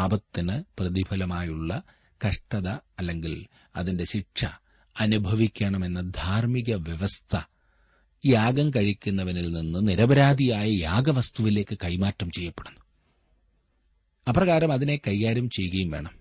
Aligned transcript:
പാപത്തിന് 0.00 0.62
പ്രതിഫലമായുള്ള 0.78 1.82
കഷ്ടത 2.26 2.68
അല്ലെങ്കിൽ 2.68 3.46
അതിന്റെ 3.76 4.04
ശിക്ഷ 4.04 4.44
അനുഭവിക്കണമെന്ന 5.00 6.00
ധാർമ്മിക 6.00 6.74
വ്യവസ്ഥ 6.74 7.36
യാഗം 8.26 8.70
കഴിക്കുന്നവനിൽ 8.70 9.52
നിന്ന് 9.52 9.88
നിരപരാധിയായ 9.88 10.70
യാഗവസ്തുവിലേക്ക് 10.70 11.78
കൈമാറ്റം 11.84 12.30
ചെയ്യപ്പെടുന്നു. 12.30 12.80
അപ്രകാരം 14.28 14.72
അതിനെ 14.72 14.96
കൈകാര്യം 14.96 15.50
ചെയ്യുകയും 15.50 15.90
വേണം. 15.90 16.19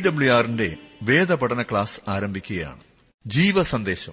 ഡബ്ല്യു 0.00 0.32
ആറിന്റെ 0.32 0.76
വേദപഠന 1.02 1.62
ക്ലാസ് 1.62 2.10
ആരംഭിക്കുകയാണ്. 2.10 2.80
ജീവസന്ദേശം. 3.26 4.12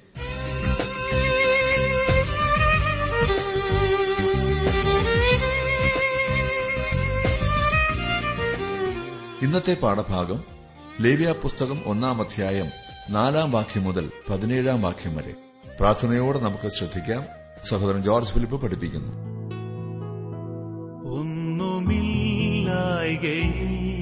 ഇന്നത്തെ 9.42 9.78
പാഠഭാഗം 9.84 10.44
ലേവ്യ 11.02 11.36
പുസ്തകം 11.44 11.82
ഒന്നാം 11.86 12.22
അധ്യായം 12.22 12.66
നാലാം 13.10 13.52
വാക്യം 13.52 13.84
മുതൽ 13.84 14.12
പതിനേഴാം 14.30 14.82
വാക്യം 14.82 15.16
വരെ. 15.16 15.34
പ്രാർത്ഥനയോടെ 15.80 16.40
നമുക്ക് 16.40 16.68
ശ്രദ്ധിക്കാം. 16.68 17.24
സഹോദരൻ 17.66 18.04
ജോർജ് 18.04 18.30
ഫിലിപ്പ് 18.30 18.62
പഠിപ്പിക്കുന്നു. 18.62 19.12
ഒന്നുമില്ലായ്കയിൽ 21.12 23.93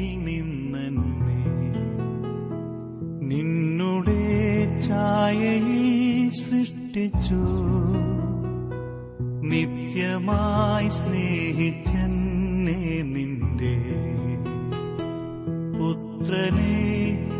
ഛായയിൽ 4.92 6.30
സൃഷ്ടിച്ചു. 6.30 7.44
നിത്യമായി 9.44 10.90
സ്നേഹിച്ചെന്നെ 10.90 12.78
നിന്റെ 13.04 13.78
പുത്രനെ 15.78 16.80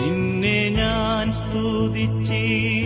നിന്നെ 0.00 0.58
ഞാൻ 0.76 1.32
സ്തുതിച്ചിടുമെന്നും 1.32 2.85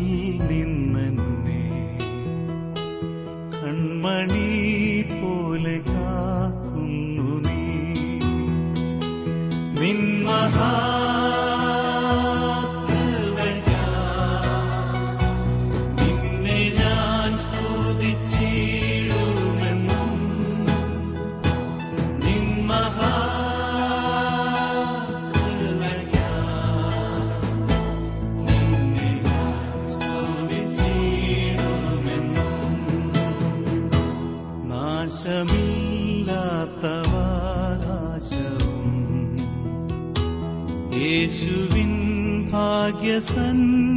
प्रियसन् 43.11 43.90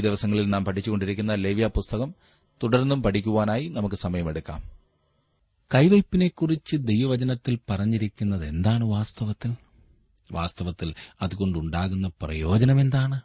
ദിവസങ്ങളിൽ 0.00 0.48
നാം 0.48 0.64
പഠിച്ചുകൊണ്ടിരിക്കുന്ന 0.64 1.34
ലേവ്യ 1.34 1.66
പുസ്തകം 1.66 2.14
തുടർന്നും 2.62 3.02
പഠിക്കുവാനായി 3.02 3.68
നമുക്ക് 3.68 3.96
സമയമെടുക്കാം. 3.96 4.70
കൈവയ്പിനെക്കുറിച്ച് 5.74 6.76
ദൈവവചനത്തിൽ 6.76 7.58
പറഞ്ഞിരിക്കുന്നത് 7.70 8.46
എന്താണ് 8.46 8.84
വാസ്തവത്തിൽ? 8.84 9.56
വാസ്തവത്തിൽ 10.32 10.94
അതുകൊണ്ടുണ്ടാകുന്ന 11.22 12.10
പ്രയോജനം 12.22 12.80
എന്താണ് 12.80 13.20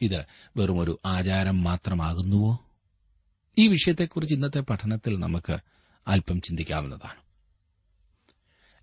ഇത് 0.00 0.24
വെറും 0.56 0.78
ഒരു 0.78 1.00
ആചാരം 1.06 1.62
മാത്രമാകുന്നുവോ? 1.62 2.58
ഈ 3.58 3.68
വിഷയത്തെക്കുറിച്ച് 3.68 4.34
ഇന്നത്തെ 4.34 4.60
പഠനത്തിൽ 4.60 5.18
നമുക്ക് 5.18 5.58
അല്പം 6.08 6.40
ചിന്തിക്കാവുന്നതാണ്. 6.40 7.28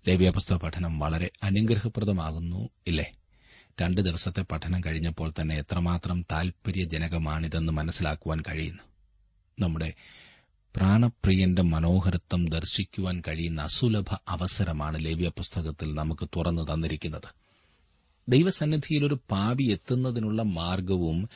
ലേവ്യ 0.08 0.30
പുസ്തക 0.30 0.56
പഠനം 0.56 0.98
വളരെ 0.98 1.30
അനുഗ്രഹപ്രദമാകുന്നു 1.42 2.68
ഇല്ലേ? 2.86 3.12
രണ്ട് 3.82 4.00
ദിവസത്തെ 4.00 4.42
പഠനം 4.42 4.80
കഴിഞ്ഞപ്പോൾ 4.86 5.32
തന്നെ 5.40 5.58
എത്രമാത്രം 5.58 6.26
താൽപര്യജനകമാണിതെന്ന് 6.32 7.72
മനസ്സിലാക്കുവാൻ 7.72 8.42
കഴിയുന്നു. 8.48 8.82
നമ്മുടെ 9.60 9.94
പ്രാണപ്രിയന്റെ 10.76 11.62
മനോഹരത്വം 11.62 12.48
ദർശിക്കുവാൻ 12.48 13.22
കഴിയുന്ന 13.28 13.62
അസുലഭ 13.62 14.04
അവസരമാണ് 14.28 15.04
ലേവ്യ 15.04 15.28
പുസ്തകത്തിൽ 15.28 15.94
നമുക്ക് 15.94 16.28
തുറന്നു 16.36 16.62
തന്നിരിക്കുന്നത്. 16.62 17.34
ദൈവസന്നിധിയിൽ 18.28 19.06
ഒരു 19.06 19.18
പാപി 19.30 19.62
എത്തുന്നതിനുള്ള 19.62 20.42
മാർഗവും 20.42 21.28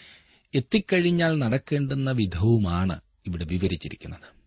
എത്തിക്കഴിഞ്ഞാൽ 0.54 1.38
നടക്കേണ്ടുന്ന 1.38 2.10
വിധവുമാണ് 2.10 3.00
ഇവിടെ 3.26 3.44
വിവരിച്ചിരിക്കുന്നത്. 3.44 4.40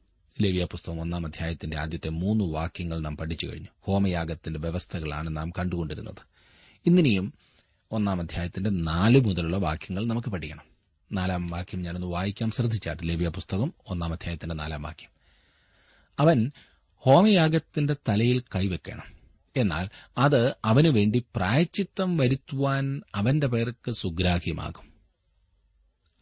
ലേവ്യ 0.43 0.65
പുസ്തകം 0.65 1.01
ഒന്നാം 1.01 1.25
അധ്യായത്തിന്റെ 1.25 1.77
ആദ്യത്തെ 1.77 2.09
മൂന്ന് 2.09 2.45
വാക്യങ്ങൾ 2.45 2.99
നാം 2.99 3.17
പഠിച്ചു 3.17 3.45
കഴിഞ്ഞു. 3.45 3.67
ഹോമയാഗത്തിന്റെ 3.81 4.59
വ്യവസ്ഥകളാണ് 4.59 5.37
നാം 5.37 5.49
കണ്ടുകൊണ്ടിരുന്നത്. 5.49 6.21
ഇന്നിനിയും 6.85 7.33
ഒന്നാം 7.93 8.19
അധ്യായത്തിന്റെ 8.19 8.69
നാല് 8.69 9.19
മുതലുള്ള 9.19 9.57
വാക്യങ്ങൾ 9.57 10.05
നമുക്ക് 10.05 10.27
പഠിക്കണം. 10.27 10.65
നാലാം 11.11 11.47
വാക്യം 11.47 11.81
ഞാനൊന്ന് 11.81 12.07
വായിക്കാം. 12.07 12.51
ശ്രദ്ധിച്ചാട്ട്. 12.51 13.09
ലേവ്യ 13.09 13.27
പുസ്തകം 13.27 13.73
ഒന്നാം 13.87 14.13
അധ്യായത്തിന്റെ 14.13 14.55
നാലാം 14.55 14.81
വാക്യം. 14.81 15.09
അവൻ 16.19 16.51
ഹോമയാഗത്തിന്റെ 16.95 17.95
തലയിൽ 18.09 18.43
കൈവെക്കണം. 18.55 19.03
എന്നാൽ 19.57 19.89
അത് 20.17 20.55
അവനുവേണ്ടി 20.65 21.25
പ്രായച്ചിത്തം 21.35 22.17
വരുത്തുവാൻ 22.17 23.01
അവന്റെ 23.15 23.47
പേർക്ക് 23.47 23.91
സുഗ്രാഹ്യമാകും. 23.91 24.93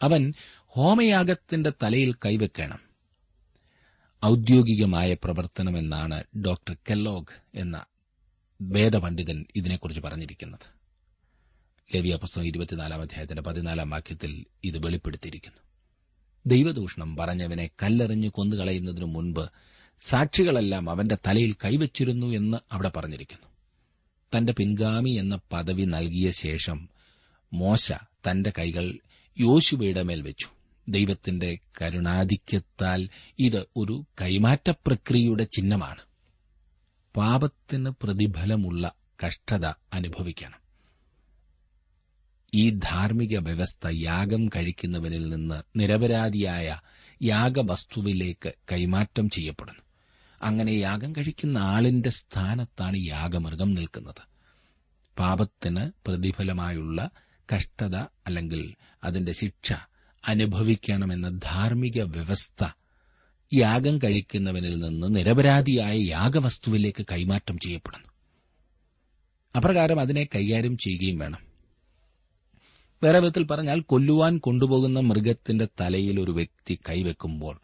അവൻ 0.02 0.34
ഹോമയാഗത്തിന്റെ 0.58 1.72
തലയിൽ 1.84 2.14
കൈവെക്കണം. 2.14 2.80
ഔദ്യോഗികമായ 4.26 5.14
പ്രവർത്തനമെന്നാണ് 5.14 6.24
ഡോക്ടർ 6.38 6.78
കെല്ലോഗ് 6.90 7.60
എന്ന 7.60 7.86
വേദപണ്ഡിതൻ 8.62 9.46
ഇതിനെക്കുറിച്ച് 9.56 10.02
പറഞ്ഞിരിക്കുന്നത്. 10.02 10.81
ലേവിയ 11.96 12.16
പുസ്തകം 12.16 12.46
ഇരുപത്തിനാലാം 12.46 13.02
അധ്യായത്തിന്റെ 13.02 13.42
പതിനാലാം 13.42 13.90
വാക്യത്തിൽ 13.90 14.46
ഇത് 14.64 14.86
വെളിപ്പെടുത്തിയിരിക്കുന്നു. 14.86 15.58
ദൈവദൂഷണം 16.46 17.16
പറഞ്ഞവനെ 17.16 17.70
കല്ലെറിഞ്ഞ് 17.84 18.30
കൊന്നുകളയുന്നതിനു 18.30 19.06
മുൻപ് 19.06 19.50
സാക്ഷികളെല്ലാം 20.00 20.90
അവന്റെ 20.90 21.18
തലയിൽ 21.28 21.54
കൈവച്ചിരുന്നു 21.54 22.28
എന്ന് 22.28 22.58
അവിടെ 22.72 22.90
പറഞ്ഞിരിക്കുന്നു. 22.90 23.48
തന്റെ 24.38 24.54
പിൻഗാമി 24.54 25.10
എന്ന 25.10 25.40
പദവി 25.52 25.84
നൽകിയ 25.84 26.32
ശേഷം 26.32 26.90
മോശ 27.54 27.92
തന്റെ 28.30 28.54
കൈകൾ 28.60 29.00
യോശുവയുടെ 29.40 30.02
മേൽ 30.02 30.22
വെച്ചു. 30.22 30.48
ദൈവത്തിന്റെ 30.90 31.58
കരുണാധിക്യത്താൽ 31.82 33.10
ഇത് 33.40 33.66
ഒരു 33.78 34.06
കൈമാറ്റ 34.22 34.70
പ്രക്രിയയുടെ 34.70 35.44
ചിഹ്നമാണ്. 35.44 36.02
പാപത്തിന് 37.16 37.90
പ്രതിഫലമുള്ള 37.90 38.94
കഷ്ടത 39.28 39.66
അനുഭവിക്കണം. 39.66 40.61
ഈ 42.54 42.70
ധാർമ്മിക 42.70 43.38
വ്യവസ്ഥ 43.38 43.88
യാഗം 43.94 44.48
കഴിക്കുന്നവനിൽ 44.48 45.30
നിന്ന് 45.30 45.80
നിരപരാധിയായ 45.80 46.80
യാഗവസ്തുവിലേക്ക് 47.24 48.54
കൈമാറ്റം 48.72 49.30
ചെയ്യപ്പെടുന്നു. 49.30 49.82
അങ്ങനെ 50.42 50.72
യാഗം 50.72 51.12
കഴിക്കുന്ന 51.12 51.58
ആളിന്റെ 51.58 52.10
സ്ഥാനത്താണ് 52.10 52.98
യാഗമൃഗം 52.98 53.74
നിൽക്കുന്നത്. 53.74 54.22
പാപത്തിന് 55.20 55.92
പ്രതിഫലമായുള്ള 56.08 57.10
കഷ്ടത 57.56 57.96
അല്ലെങ്കിൽ 57.96 58.76
അതിന്റെ 59.04 59.32
ശിക്ഷ 59.32 59.74
അനുഭവിക്കണമെന്ന 60.28 61.30
ധാർമ്മിക 61.30 62.02
വ്യവസ്ഥ 62.02 62.66
യാഗം 63.54 63.98
കഴിക്കുന്നവനിൽ 63.98 64.80
നിന്ന് 64.80 65.16
നിരപരാധിയായ 65.16 65.98
യാഗവസ്തുവിലേക്ക് 66.00 67.06
കൈമാറ്റം 67.12 67.58
ചെയ്യപ്പെടുന്നു. 67.58 68.08
അപ്രകാരം 69.58 70.00
അതിനെ 70.00 70.24
കൈകാര്യം 70.24 70.78
ചെയ്യുകയും 70.78 71.18
വേണം. 71.18 71.51
വേറെ 73.04 73.20
വിധത്തിൽ 73.20 73.44
പറഞ്ഞാൽ 73.44 73.80
കൊല്ലുവാൻ 73.80 74.38
കൊണ്ടുപോകുന്ന 74.38 75.00
മൃഗത്തിന്റെ 75.00 75.68
തലയിൽ 75.82 76.20
ഒരു 76.20 76.32
വ്യക്തി 76.32 76.80
കൈവെക്കുമ്പോൾ 76.90 77.60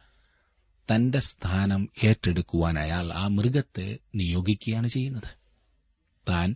തന്റെ 0.96 1.20
സ്ഥാനം 1.20 1.90
ഏറ്റെടുക്കുവാൻ 2.04 2.80
അയാൾ 2.80 3.14
ആ 3.14 3.28
മൃഗത്തെ 3.28 3.98
നിയോഗിക്കുകയാണ് 4.16 4.88
ചെയ്യുന്നത്. 4.88 5.30
താൻ 6.30 6.56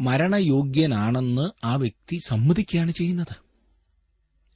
മരണയോഗ്യനാണെന്ന് 0.00 1.66
ആ 1.66 1.74
വ്യക്തി 1.74 2.18
സമ്മതിക്കുകയാണ് 2.26 2.90
ചെയ്യുന്നത്. 2.90 3.36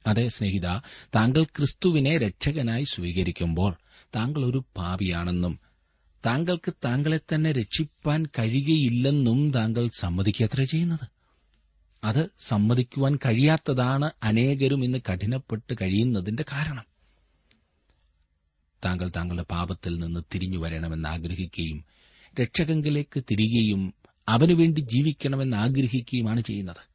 അതെ 0.07 0.27
സ്നേഹിത 0.27 0.67
താങ്കൾ 1.15 1.43
ക്രിസ്തുവിനെ 1.43 2.17
രക്ഷകനായി 2.17 2.83
സ്വീകരിക്കുമ്പോൾ 2.83 3.75
താങ്കൾ 4.15 4.45
ഒരു 4.45 4.63
പാപിയാണെന്നും 4.77 5.59
താങ്കൾക്ക് 6.25 6.73
താങ്കളെ 6.85 7.19
തന്നെ 7.33 7.51
രക്ഷിപ്പാൻ 7.51 8.25
കഴിയുകയില്ലെന്നും 8.25 9.51
താങ്കൾ 9.51 9.89
സമ്മതിക്കത്ര 9.99 10.63
ചെയ്യുന്നത്. 10.63 11.16
അത് 12.03 12.29
സമ്മതിക്കുവാൻ 12.39 13.15
കഴിയാത്തതാണ് 13.15 14.11
അനേകരും 14.23 14.83
ഇന്ന് 14.83 14.99
കഠിനപ്പെട്ട് 15.11 15.73
കഴിയുന്നതിന്റെ 15.81 16.45
കാരണം. 16.51 16.83
താങ്കൾ 18.85 19.11
താങ്കളുടെ 19.15 19.43
പാപത്തിൽ 19.43 19.97
നിന്ന് 19.97 20.19
തിരിഞ്ഞു 20.35 20.57
വരണമെന്ന് 20.57 21.09
ആഗ്രഹിക്കുകയും 21.09 21.85
രക്ഷകങ്കിലേക്ക് 22.41 23.23
തിരികെയും 23.31 23.93
അവനുവേണ്ടി 24.27 24.79
ജീവിക്കണമെന്ന് 24.79 25.57
ആഗ്രഹിക്കുകയുമാണ് 25.57 26.41
ചെയ്യുന്നത്. 26.41 26.87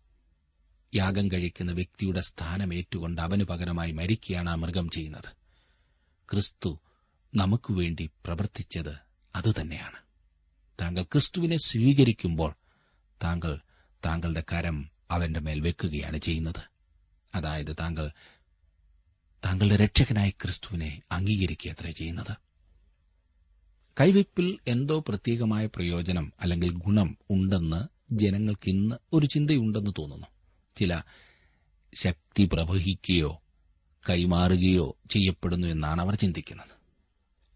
യാഗം 0.94 1.30
കഴിക്കുന്ന 1.30 1.72
വ്യക്തിയുടെ 1.72 2.20
സ്ഥാനം 2.20 2.74
ഏറ്റുകൊണ്ട് 2.74 3.20
അവന് 3.20 3.44
പകരമായി 3.44 3.92
മരിക്കുകയാണ് 3.92 4.50
ആ 4.50 4.54
മൃഗം 4.54 4.88
ചെയ്യുന്നത്. 4.88 5.36
ക്രിസ്തു 6.30 6.80
നമുക്കുവേണ്ടി 7.34 8.10
പ്രവർത്തിച്ചത് 8.24 8.94
അതുതന്നെയാണ് 9.36 9.96
താങ്കൾ 10.80 11.02
ക്രിസ്തുവിനെ 11.02 11.56
സ്വീകരിക്കുമ്പോൾ 11.56 12.54
താങ്കൾ 13.22 13.60
താങ്കളുടെ 14.04 14.44
കരം 14.52 14.90
അവന്റെ 15.10 15.40
മേൽ 15.40 15.60
വെക്കുകയാണ് 15.60 16.18
ചെയ്യുന്നത്. 16.18 16.70
അതായത് 17.34 17.76
താങ്കൾ 17.80 18.10
താങ്കളുടെ 19.44 19.76
രക്ഷകനായി 19.76 20.30
ക്രിസ്തുവിനെ 20.30 21.02
അംഗീകരിക്കുക 21.12 21.90
ചെയ്യുന്നത്. 21.90 22.36
കൈവയ്പിൽ 24.00 24.58
എന്തോ 24.68 25.04
പ്രത്യേകമായ 25.08 25.66
പ്രയോജനം 25.66 26.32
അല്ലെങ്കിൽ 26.40 26.70
ഗുണം 26.70 27.18
ഉണ്ടെന്ന് 27.30 27.84
ജനങ്ങൾക്ക് 28.14 28.68
ഇന്ന് 28.68 28.96
ഒരു 29.12 29.26
ചിന്തയുണ്ടെന്ന് 29.26 29.90
തോന്നുന്നു. 29.98 30.26
ചില 30.76 31.02
ശക്തി 31.94 32.48
പ്രവഹിക്കുകയോ 32.52 33.42
കൈമാറുകയോ 34.10 34.96
ചെയ്യപ്പെടുന്നു 35.10 35.66
എന്നാണ് 35.66 36.02
അവർ 36.02 36.14
ചിന്തിക്കുന്നത്. 36.14 36.82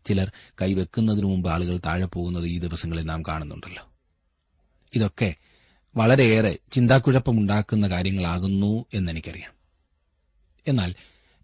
ചിലർ 0.04 0.32
കൈവെക്കുന്നതിനു 0.62 1.26
മുമ്പ് 1.26 1.50
ആളുകൾ 1.50 1.80
താഴെ 1.86 2.06
പോകുന്നത് 2.06 2.44
ഈ 2.44 2.58
ദിവസങ്ങളിൽ 2.58 3.02
നാം 3.02 3.22
കാണുന്നുണ്ടല്ലോ. 3.22 3.88
ഇതൊക്കെ 4.94 5.34
വളരെയേറെ 5.96 6.58
ചിന്താക്കുഴപ്പമുണ്ടാക്കുന്ന 6.72 7.86
കാര്യങ്ങളാകുന്നു 7.86 8.84
എന്നെനിക്കറിയാം. 8.94 9.52
എന്നാൽ 10.68 10.94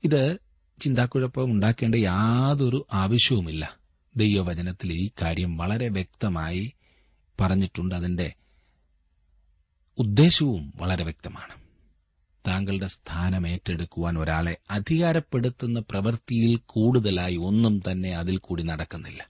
ഇത് 0.05 0.39
ചിന്താക്കുഴപ്പമുണ്ടാക്കേണ്ട 0.81 1.95
യാതൊരു 1.95 2.87
ആവശ്യവുമില്ല. 2.93 3.77
ദൈവവചനത്തിൽ 4.17 4.93
ഈ 4.93 5.11
കാര്യം 5.23 5.57
വളരെ 5.57 5.89
വ്യക്തമായി 5.89 6.73
പറഞ്ഞിട്ടുണ്ട്. 7.41 7.95
അതിന്റെ 7.95 8.33
ഉദ്ദേശവും 9.99 10.73
വളരെ 10.77 11.05
വ്യക്തമാണ്. 11.05 11.63
താങ്കളുടെ 12.47 12.87
സ്ഥാനം 12.87 13.49
ഏറ്റെടുക്കുവാൻ 13.49 14.19
ഒരാളെ 14.19 14.57
അധികാരപ്പെടുത്തുന്ന 14.71 15.81
പ്രവൃത്തിയിൽ 15.81 16.61
കൂടുതലായി 16.67 17.37
ഒന്നും 17.37 17.83
തന്നെ 17.91 18.17
അതിൽ 18.17 18.37
കൂടി 18.37 18.63
നടക്കുന്നില്ല. 18.63 19.29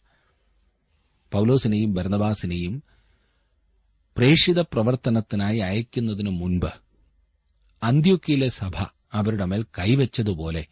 പൌലോസിനെയും 1.32 1.94
ഭരണവാസിനെയും 1.94 2.82
പ്രേഷിത 4.16 4.60
പ്രവർത്തനത്തിനായി 4.60 5.58
അയക്കുന്നതിനു 5.58 6.30
മുൻപ് 6.30 6.72
അന്ത്യോക്കിയിലെ 7.82 8.48
സഭ 8.48 8.72
അവരുടെ 9.12 9.44
മേൽ 9.44 9.64
കൈവച്ചതുപോലെ 9.78 10.66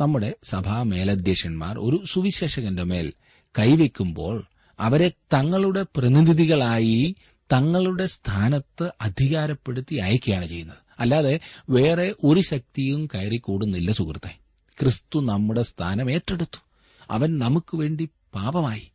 നമ്മുടെ 0.00 0.36
സഭാ 0.42 0.82
മേലധ്യക്ഷന്മാർ 0.82 1.78
ഒരു 1.78 2.04
സുവിശേഷകന്റെ 2.10 2.82
മേൽ 2.82 3.12
കൈവയ്ക്കുമ്പോൾ 3.58 4.42
അവരെ 4.78 5.08
തങ്ങളുടെ 5.08 5.86
പ്രതിനിധികളായി 5.96 7.14
തങ്ങളുടെ 7.52 8.06
സ്ഥാനത്ത് 8.06 8.92
അധികാരപ്പെടുത്തി 9.00 9.94
അയക്കുകയാണ് 9.96 10.46
ചെയ്യുന്നത്. 10.46 10.76
അല്ലാതെ 10.98 11.40
വേറെ 11.70 12.14
ഒരു 12.24 12.40
ശക്തിയും 12.40 13.06
കയറി 13.06 13.36
കൂടുന്നില്ല 13.36 13.92
സുഹൃത്തെ. 13.92 14.38
ക്രിസ്തു 14.80 15.20
നമ്മുടെ 15.20 15.62
സ്ഥാനം 15.62 16.10
ഏറ്റെടുത്തു. 16.10 16.62
അവൻ 17.10 17.38
നമുക്ക് 17.38 17.76
വേണ്ടി 17.76 18.08
പാപമായി. 18.34 18.90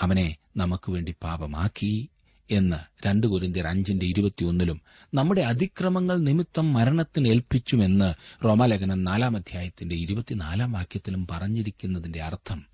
അവനെ 0.00 0.36
നമുക്ക് 0.56 0.90
വേണ്ടി 0.90 1.14
പാപമാക്കി. 1.22 2.08
എന്ന് 2.50 3.06
രണ്ട് 3.06 3.26
കുരിന്തിയർ 3.26 3.66
അഞ്ചിന്റെ 3.66 4.06
ഇരുപത്തിയൊന്നിലും 4.06 4.80
നമ്മുടെ 5.14 5.40
അതിക്രമങ്ങൾ 5.40 6.18
നിമിത്തം 6.18 6.72
മരണത്തിന് 6.72 7.28
ഏൽപ്പിച്ചുമെന്ന് 7.28 8.14
റോമാലേഖനം 8.44 9.04
നാലാം 9.04 9.36
അധ്യായത്തിന്റെ 9.36 9.94
ഇരുപത്തിനാലാം 9.94 10.72
വാക്യത്തിലും 10.72 11.26
പറഞ്ഞിരിക്കുന്നതിന്റെ 11.30 12.22
അർത്ഥം 12.22 12.66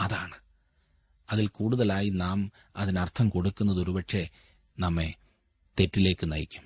അതാണ്. 0.00 0.34
അതിൽ 1.32 1.46
കൂടുതലായി 1.46 2.08
നാം 2.08 2.52
അതിനർത്ഥം 2.76 3.28
കൊടുക്കുന്നത് 3.28 3.82
ഒരുപക്ഷെ 3.82 4.28
നമ്മെ 4.78 5.14
തെറ്റിലേക്ക് 5.80 6.32
നയിക്കും. 6.32 6.62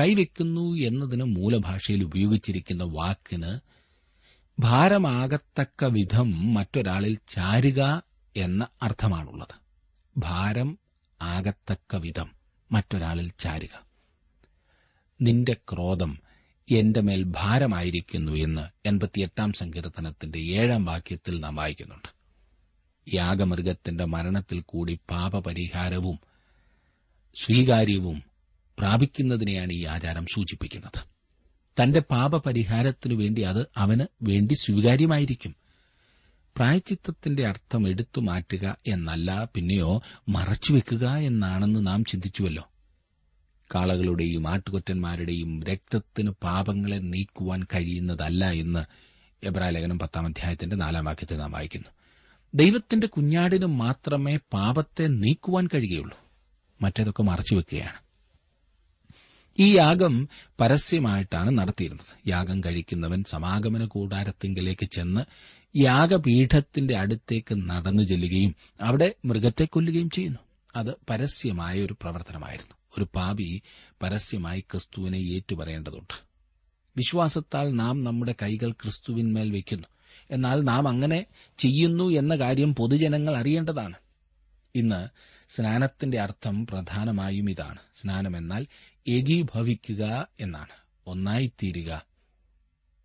കൈവെക്കുന്നു 0.00 0.74
എന്നതിന് 0.74 1.24
മൂലഭാഷയിൽ 1.24 2.04
ഉപയോഗിച്ചിരിക്കുന്ന 2.04 2.82
വാക്കിന് 2.82 3.58
ഭാരമാകത്തക്ക 4.60 5.84
വിധം 5.84 6.54
മറ്റൊരാളിൽ 6.54 7.18
ചാരുക 7.28 8.02
എന്ന 8.36 8.66
അർത്ഥമാണുള്ളത്. 8.82 9.54
ഭാരം 10.18 10.78
ആകത്തക്ക 11.22 11.96
വിധം 11.96 12.30
മറ്റൊരാളിൽ 12.72 13.32
ചാരുക. 13.38 13.86
നിന്റെ 15.20 15.52
ക്രോധം 15.52 16.18
എന്റെ 16.72 17.00
മേൽ 17.00 17.24
ഭാരമായിരിക്കുന്നു 17.24 18.32
എന്ന് 18.32 18.88
എൺപത്തിയെട്ടാം 18.88 19.52
സങ്കീർത്തനത്തിന്റെ 19.52 20.38
ഏഴാം 20.38 20.84
വാക്യത്തിൽ 20.84 21.40
നാം 21.40 21.56
വായിക്കുന്നുണ്ട്. 21.56 22.08
യാഗമൃഗത്തിന്റെ 23.14 24.04
മരണത്തിൽ 24.04 24.60
കൂടി 24.60 24.98
പാപപരിഹാരവും 25.10 26.18
സ്വീകാര്യവും 27.34 28.22
പ്രാപിക്കുന്നതിനെയാണ് 28.78 29.72
ഈ 29.72 29.84
ആചാരം 29.84 30.26
സൂചിപ്പിക്കുന്നത്. 30.26 31.04
തന്റെ 31.82 32.00
പാപപരിഹാരത്തിനു 32.00 33.14
വേണ്ടി 33.14 33.42
അത് 33.42 33.66
അവന് 33.76 34.24
വേണ്ടി 34.24 34.54
സ്വീകാര്യമായിരിക്കും. 34.54 35.56
പ്രായച്ചിത്തത്തിന്റെ 36.60 37.46
അർത്ഥം 37.46 37.88
എടുത്തു 37.88 38.20
മാറ്റുക 38.20 38.76
എന്നല്ല 38.86 39.48
പിന്നെയോ 39.54 40.02
മറച്ചുവെക്കുക 40.28 41.08
എന്നാണെന്ന് 41.08 41.86
നാം 41.86 42.04
ചിന്തിച്ചുവല്ലോ. 42.04 42.70
കാളകളുടെയും 43.74 44.48
ആട്ടുകൊറ്റന്മാരുടെയും 44.48 45.62
രക്തത്തിന് 45.62 46.30
പാപങ്ങളെ 46.30 46.96
നീക്കുവാൻ 46.96 47.62
കഴിയുന്നതല്ല 47.62 48.50
എന്ന് 48.50 48.84
എബ്രാലേഖനം 49.46 49.98
പത്താം 49.98 50.26
അധ്യായത്തിന്റെ 50.26 50.76
നാലാം 50.76 51.04
വാക്യത്തിൽ 51.04 51.36
നാം 51.36 51.52
വായിക്കുന്നു. 51.52 51.88
ദൈവത്തിന്റെ 52.54 53.06
കുഞ്ഞാടിന് 53.06 53.66
മാത്രമേ 53.66 54.36
പാപത്തെ 54.36 55.06
നീക്കുവാൻ 55.06 55.66
കഴിയുകയുള്ളൂ. 55.66 56.18
മറ്റേതൊക്കെ 56.82 57.22
മറച്ചുവെക്കുകയാണ് 57.22 58.10
ഈ 59.58 59.76
യാഗം 59.76 60.28
പരസ്യമായിട്ടാണ് 60.60 61.58
നടത്തിയിരുന്നത്. 61.58 62.28
യാഗം 62.28 62.60
കഴിക്കുന്നവൻ 62.60 63.24
സമാഗമന 63.24 63.84
കൂടാരത്തിങ്കിലേക്ക് 63.84 64.86
ചെന്ന് 64.86 65.20
യാഗപീഠത്തിന്റെ 65.76 66.96
അടുത്തേക്ക് 66.96 67.70
നടന്നു 67.70 68.02
ചെല്ലുകയും 68.02 68.56
അവിടെ 68.80 69.14
മൃഗത്തെ 69.24 69.64
കൊല്ലുകയും 69.64 70.10
ചെയ്യുന്നു. 70.10 70.38
അത് 70.76 70.94
പരസ്യമായ 71.10 71.80
ഒരു 71.80 71.92
പ്രവർത്തനമായിരുന്നു. 71.92 72.74
ഒരു 72.98 73.06
പാപി 73.14 73.62
പരസ്യമായി 74.02 74.60
ക്രിസ്തുവിനെ 74.60 75.16
ഏറ്റുപറയേണ്ടതുണ്ട്. 75.16 76.24
വിശ്വാസത്താൽ 76.96 77.72
നാം 77.72 78.04
നമ്മുടെ 78.04 78.34
കൈകൾ 78.42 78.70
ക്രിസ്തുവിന്മേൽ 78.70 79.52
വയ്ക്കുന്നു. 79.52 79.88
എന്നാൽ 80.30 80.60
നാം 80.62 80.88
അങ്ങനെ 80.88 81.26
ചെയ്യുന്നു 81.58 82.10
എന്ന 82.10 82.36
കാര്യം 82.36 82.74
പൊതുജനങ്ങൾ 82.74 83.36
അറിയേണ്ടതാണ്. 83.36 83.96
ഇന്ന് 84.74 85.08
സ്നാനത്തിന്റെ 85.48 86.20
അർത്ഥം 86.20 86.66
പ്രധാനമായും 86.66 87.50
ഇതാണ്. 87.50 87.78
സ്നാനം 87.96 88.36
എന്നാൽ 88.36 88.66
ഏകീഭവിക്കുക 89.08 90.28
എന്നാണ്. 90.40 90.74
ഒന്നായിത്തീരുക 91.06 92.04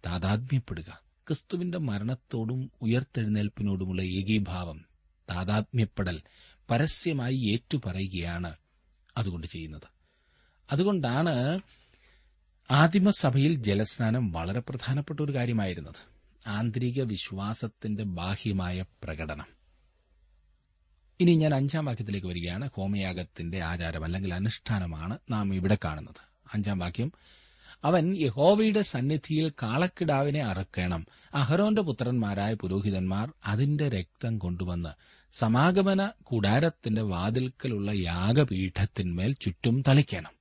താതാത്മ്യപ്പെടുക. 0.05 1.04
ക്രിസ്തുവിന്റെ 1.27 1.77
മരണത്തോടും 1.77 2.72
ഉയർത്തെഴുന്നേൽപ്പിനോടുമുള്ള 2.82 4.01
ഏകീഭാവം 4.01 4.86
താതാത്മ്യപ്പെടൽ 5.29 6.22
പരസ്യമായി 6.70 7.36
ഏറ്റുപറയുകയാണ് 7.36 8.53
അതുകൊണ്ട് 9.17 9.48
ചെയ്യുന്നത്. 9.48 9.88
അതുകൊണ്ടാണ് 10.72 11.60
ആദിമസഭയിൽ 12.72 13.63
ജലസ്നാനം 13.63 14.32
വളരെ 14.32 14.60
പ്രധാനപ്പെട്ട 14.60 15.20
ഒരു 15.20 15.32
കാര്യമായിരുന്നത്. 15.32 16.15
ആന്തരിക 16.48 17.03
വിശ്വാസത്തിന്റെ 17.03 18.03
ബാഹ്യമായ 18.03 18.86
പ്രകടനം. 19.03 19.46
ഇനി 21.20 21.36
ഞാൻ 21.36 21.55
അഞ്ചാം 21.55 21.86
വാക്യത്തിലേക്ക് 21.86 22.27
വരികയാണ്. 22.27 22.70
ഹോമയാഗത്തിന്റെ 22.75 23.62
ആചാരം 23.62 24.03
അല്ലെങ്കിൽ 24.03 24.34
അനുഷ്ഠാനമാണ് 24.34 25.17
നാം 25.32 25.55
ഇവിടെ 25.55 25.77
കാണുന്നത്. 25.86 26.22
അഞ്ചാം 26.53 26.79
വാക്യം 26.79 27.12
അവൻ 27.84 28.17
യഹോവയുടെ 28.17 28.82
സന്നിധിയിൽ 28.82 29.50
കാളക്കിടാവിനെ 29.50 30.44
അറക്കണം. 30.44 31.05
അഹരോന്റെ 31.34 31.82
പുത്രന്മാരായ 31.82 32.53
പുരോഹിതന്മാർ 32.53 33.34
അതിന്റെ 33.46 33.89
രക്തം 33.89 34.38
കൊണ്ടുവന്ന് 34.38 34.89
സമാഗമന 35.32 36.10
കൂടാരത്തിന്റെ 36.24 37.01
വാതിൽക്കലുള്ള 37.01 37.91
യാഗപീഠത്തിന്മേൽ 37.91 39.36
ചുറ്റും 39.41 39.84
തളിക്കണം. 39.88 40.32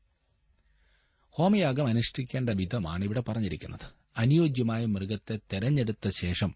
ഹോമയാഗം 1.30 1.86
അനുഷ്ഠിക്കേണ്ട 1.86 2.50
വിധമാണ് 2.50 3.04
ഇവിടെ 3.04 3.20
പറഞ്ഞിരിക്കുന്നത്. 3.20 3.94
അനുയോജ്യമായ 4.18 4.86
മൃഗത്തെ 4.86 5.38
തെരഞ്ഞെടുത്ത 5.52 6.08
ശേഷം 6.08 6.54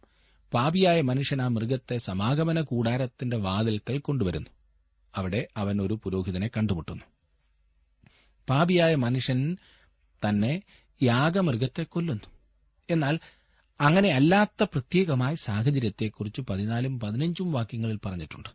പാപിയായ 0.55 1.01
മനുഷ്യൻ 1.01 1.43
ആ 1.43 1.49
മൃഗത്തെ 1.49 1.99
സമാഗമന 1.99 2.61
കൂടാരത്തിന്റെ 2.61 3.37
വാതിൽക്കൽ 3.37 3.99
കൊണ്ടുവരുന്നു. 3.99 4.51
അവിടെ 5.17 5.49
അവൻ 5.57 5.83
ഒരു 5.83 6.01
പുരോഹിതനെ 6.03 6.49
കണ്ടുമുട്ടുന്നു. 6.49 7.05
പാപിയായ 8.49 8.95
മനുഷ്യൻ 8.95 9.57
തന്നെ 10.29 10.63
യാഗമൃഗത്തെ 11.03 11.83
കൊല്ലുന്നു. 11.83 12.31
എന്നാൽ 12.91 13.19
അങ്ങനെ 13.81 14.11
അല്ലാത്ത 14.11 14.63
പ്രത്യേകമായ 14.63 15.35
സാഹചര്യത്തെക്കുറിച്ച് 15.35 16.41
പതിനാലും 16.41 17.01
പതിനഞ്ചും 17.01 17.53
വാക്യങ്ങളിൽ 17.53 17.99
പറഞ്ഞിട്ടുണ്ട്. 18.07 18.49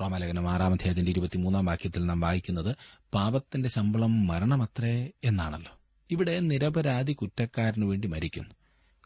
റോമലേഖനം 0.00 0.50
ആറാം 0.50 0.72
അധ്യായത്തിന്റെ 0.72 1.10
ഇരുപത്തിമൂന്നാം 1.10 1.64
വാക്യത്തിൽ 1.64 2.06
നാം 2.06 2.20
വായിക്കുന്നത് 2.20 2.76
പാപത്തിന്റെ 3.14 3.68
ശമ്പളം 3.68 4.26
മരണമത്രേ 4.26 5.10
എന്നാണല്ലോ. 5.24 5.80
ഇവിടെ 6.10 6.40
നിരപരാധി 6.40 7.12
കുറ്റക്കാരനു 7.12 7.86
വേണ്ടി 7.86 8.08
മരിക്കുന്നു. 8.08 8.54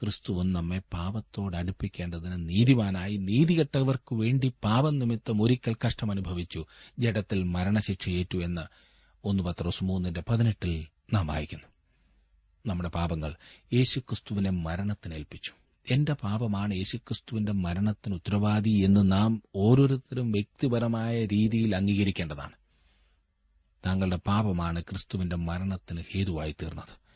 ക്രിസ്തുവും 0.01 0.53
നമ്മെ 0.53 0.79
പാപത്തോട് 0.93 1.57
അടുപ്പിക്കേണ്ടതിന് 1.57 2.49
നീതിവാനായി 2.49 3.17
നീതികെട്ടവർക്കു 3.17 4.15
വേണ്ടി 4.15 4.53
പാപം 4.65 4.99
നിമിത്തം 4.99 5.43
ഒരിക്കൽ 5.43 5.77
കഷ്ടമനുഭവിച്ചു. 5.87 6.67
ജഡത്തിൽ 6.99 7.43
മരണശിക്ഷയേറ്റു 7.43 8.39
എന്ന് 8.39 8.63
ഒന്ന് 9.25 9.43
പത്രോസ് 9.43 9.85
മൂന്നിന്റെ 9.85 10.23
പതിനെട്ടിൽ 10.29 10.87
നാം 11.13 11.27
വായിക്കുന്നു. 11.27 11.67
നമ്മുടെ 12.67 12.89
പാപങ്ങൾ 12.89 13.35
യേശുക്രിസ്തുവിനെ 13.73 14.51
മരണത്തിനേൽപ്പിച്ചു 14.51 15.53
എന്റെ 15.91 16.13
പാപമാണ് 16.13 16.75
യേശുക്രിസ്തുവിന്റെ 16.75 17.53
മരണത്തിന് 17.53 18.15
ഉത്തരവാദി 18.15 18.71
എന്ന് 18.71 19.13
നാം 19.13 19.43
ഓരോരുത്തരും 19.55 20.33
വ്യക്തിപരമായ 20.33 21.25
രീതിയിൽ 21.25 21.77
അംഗീകരിക്കേണ്ടതാണ്. 21.77 22.53
താങ്കളുടെ 23.87 24.17
പാപമാണ് 24.17 24.83
ക്രിസ്തുവിന്റെ 24.83 25.37
മരണത്തിന് 25.37 26.03
ഹേതുവായി 26.13 26.57
തീർന്നത്. 26.63 27.09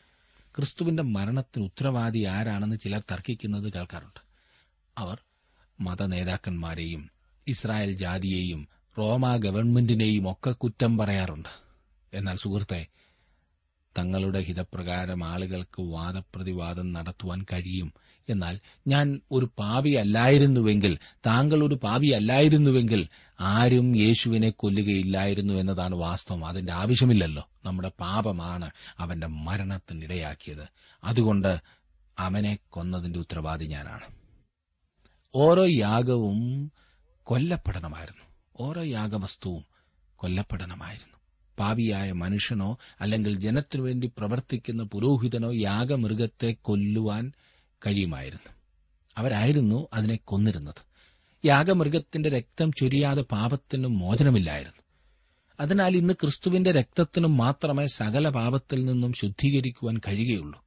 ക്രിസ്തുവിന്റെ 0.55 1.03
മരണത്തിന് 1.03 1.63
ഉത്തരവാദി 1.63 2.23
ആരാണെന്ന് 2.23 2.75
ചിലർ 2.79 3.03
തർക്കിക്കുന്നത് 3.11 3.73
കേൾക്കാറുണ്ട്. 3.73 4.19
അവർ 4.97 5.17
മതനേതാക്കന്മാരെയും 5.81 7.09
ഇസ്രായേൽ 7.47 7.93
ജാതിയെയും 7.93 8.67
റോമ 8.97 9.35
ഗവൺമെന്റിനെയും 9.35 10.31
ഒക്കെ 10.31 10.51
കുറ്റം 10.51 10.97
പറയാറുണ്ട്. 10.97 11.49
എന്നാൽ 12.13 12.35
സുഹൃത്തെ 12.35 12.87
തങ്ങളുടെ 13.97 14.39
ഹിതപ്രകാരം 14.39 15.23
ആളുകൾക്ക് 15.23 15.81
വാദപ്രതിവാദം 15.81 16.93
നടത്തുവാൻ 16.93 17.45
കഴിയും. 17.53 17.93
എന്നാൽ 18.29 18.59
ഞാൻ 18.87 19.21
ഒരു 19.31 19.49
പാപിയല്ലായിരുന്നുവെങ്കിൽ 19.59 20.97
താങ്കൾ 21.25 21.63
ഒരു 21.63 21.75
പാപിയല്ലായിരുന്നുവെങ്കിൽ 21.75 23.07
ആരും 23.39 23.95
യേശുവിനെ 23.95 24.49
കൊല്ലുകയില്ലായിരുന്നു 24.49 25.53
എന്നതാണ് 25.53 25.95
വാസ്തവം. 25.95 26.45
അതിന്റെ 26.45 26.73
ആവശ്യമില്ലല്ലോ. 26.73 27.49
നമ്മുടെ 27.65 27.91
പാപമാണ് 27.99 28.71
അവന്റെ 28.97 29.27
മരണത്തിനിടയാക്കിയത്. 29.27 30.67
അതുകൊണ്ട് 31.03 31.59
അവനെ 32.19 32.57
കൊന്നതിന്റെ 32.69 33.19
ഉത്തരവാദി 33.19 33.65
ഞാനാണ്. 33.65 34.15
ഓരോ 35.35 35.65
യാഗവും 35.65 36.71
കൊല്ലപ്പെടണമായിരുന്നു. 37.23 38.23
ഓരോ 38.59 38.83
യാഗവസ്തുവും 38.83 39.65
കൊല്ലപ്പെടണമായിരുന്നു. 40.15 41.22
പാപിയായ 41.59 42.11
മനുഷ്യനോ 42.11 42.77
അല്ലെങ്കിൽ 43.01 43.39
ജനത്തിനുവേണ്ടി 43.39 44.11
പ്രവർത്തിക്കുന്ന 44.17 44.83
പുരോഹിതനോ 44.83 45.51
യാഗമൃഗത്തെ 45.51 46.55
കൊല്ലുവാൻ 46.61 47.31
കഴിയുമായിരുന്നു. 47.87 48.53
അവരായിരുന്നു 49.17 49.87
അതിനെ 49.93 50.19
കൊന്നിരുന്നത്. 50.25 50.93
യാഗമൃഗത്തിന്റെ 51.45 52.29
രക്തം 52.29 52.71
ചൊരിയാതെ 52.71 53.21
പാപത്തിന് 53.21 53.87
മോചനമില്ലായിരുന്നു. 53.87 54.83
അതിനാൽ 55.59 55.97
ഇന്ന് 55.97 56.13
ക്രിസ്തുവിന്റെ 56.13 56.71
രക്തത്തിനും 56.71 57.37
മാത്രമേ 57.37 57.87
സകല 57.87 58.29
പാപത്തിൽ 58.29 58.85
നിന്നും 58.85 59.13
ശുദ്ധീകരിക്കുവാൻ 59.13 59.97
കഴിയുകയുള്ളൂ. 59.97 60.65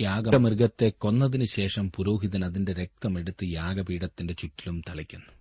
യാഗമൃഗത്തെ 0.00 0.88
കൊന്നതിനു 0.88 1.44
ശേഷം 1.44 1.92
പുരോഹിതൻ 1.92 2.44
അതിന്റെ 2.44 2.72
രക്തമെടുത്ത് 2.72 3.44
യാഗപീഠത്തിന്റെ 3.44 4.34
ചുറ്റിലും 4.34 4.82
തളിക്കുന്നു. 4.88 5.32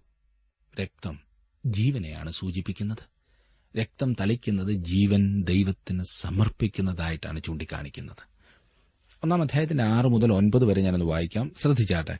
രക്തം 0.81 1.19
ജീവനെയാണ് 1.65 2.31
സൂചിപ്പിക്കുന്നത്. 2.31 3.18
രക്തം 3.77 4.13
തളിക്കുന്നത് 4.13 4.71
ജീവൻ 4.71 5.43
ദൈവത്തിന് 5.43 6.03
സമർപ്പിക്കുന്നതായിട്ടാണ് 6.03 7.43
ചൂണ്ടിക്കാണിക്കുന്നത്. 7.43 8.29
ഒന്നാം 9.23 9.41
അധ്യായത്തിന്റെ 9.41 9.83
ആറ് 9.83 10.05
മുതൽ 10.05 10.33
ഒൻപത് 10.33 10.65
വരെ 10.65 10.81
ഞാനൊന്ന് 10.81 11.05
വായിക്കാം. 11.05 11.51
ശ്രദ്ധിച്ചാട്ടെ. 11.57 12.17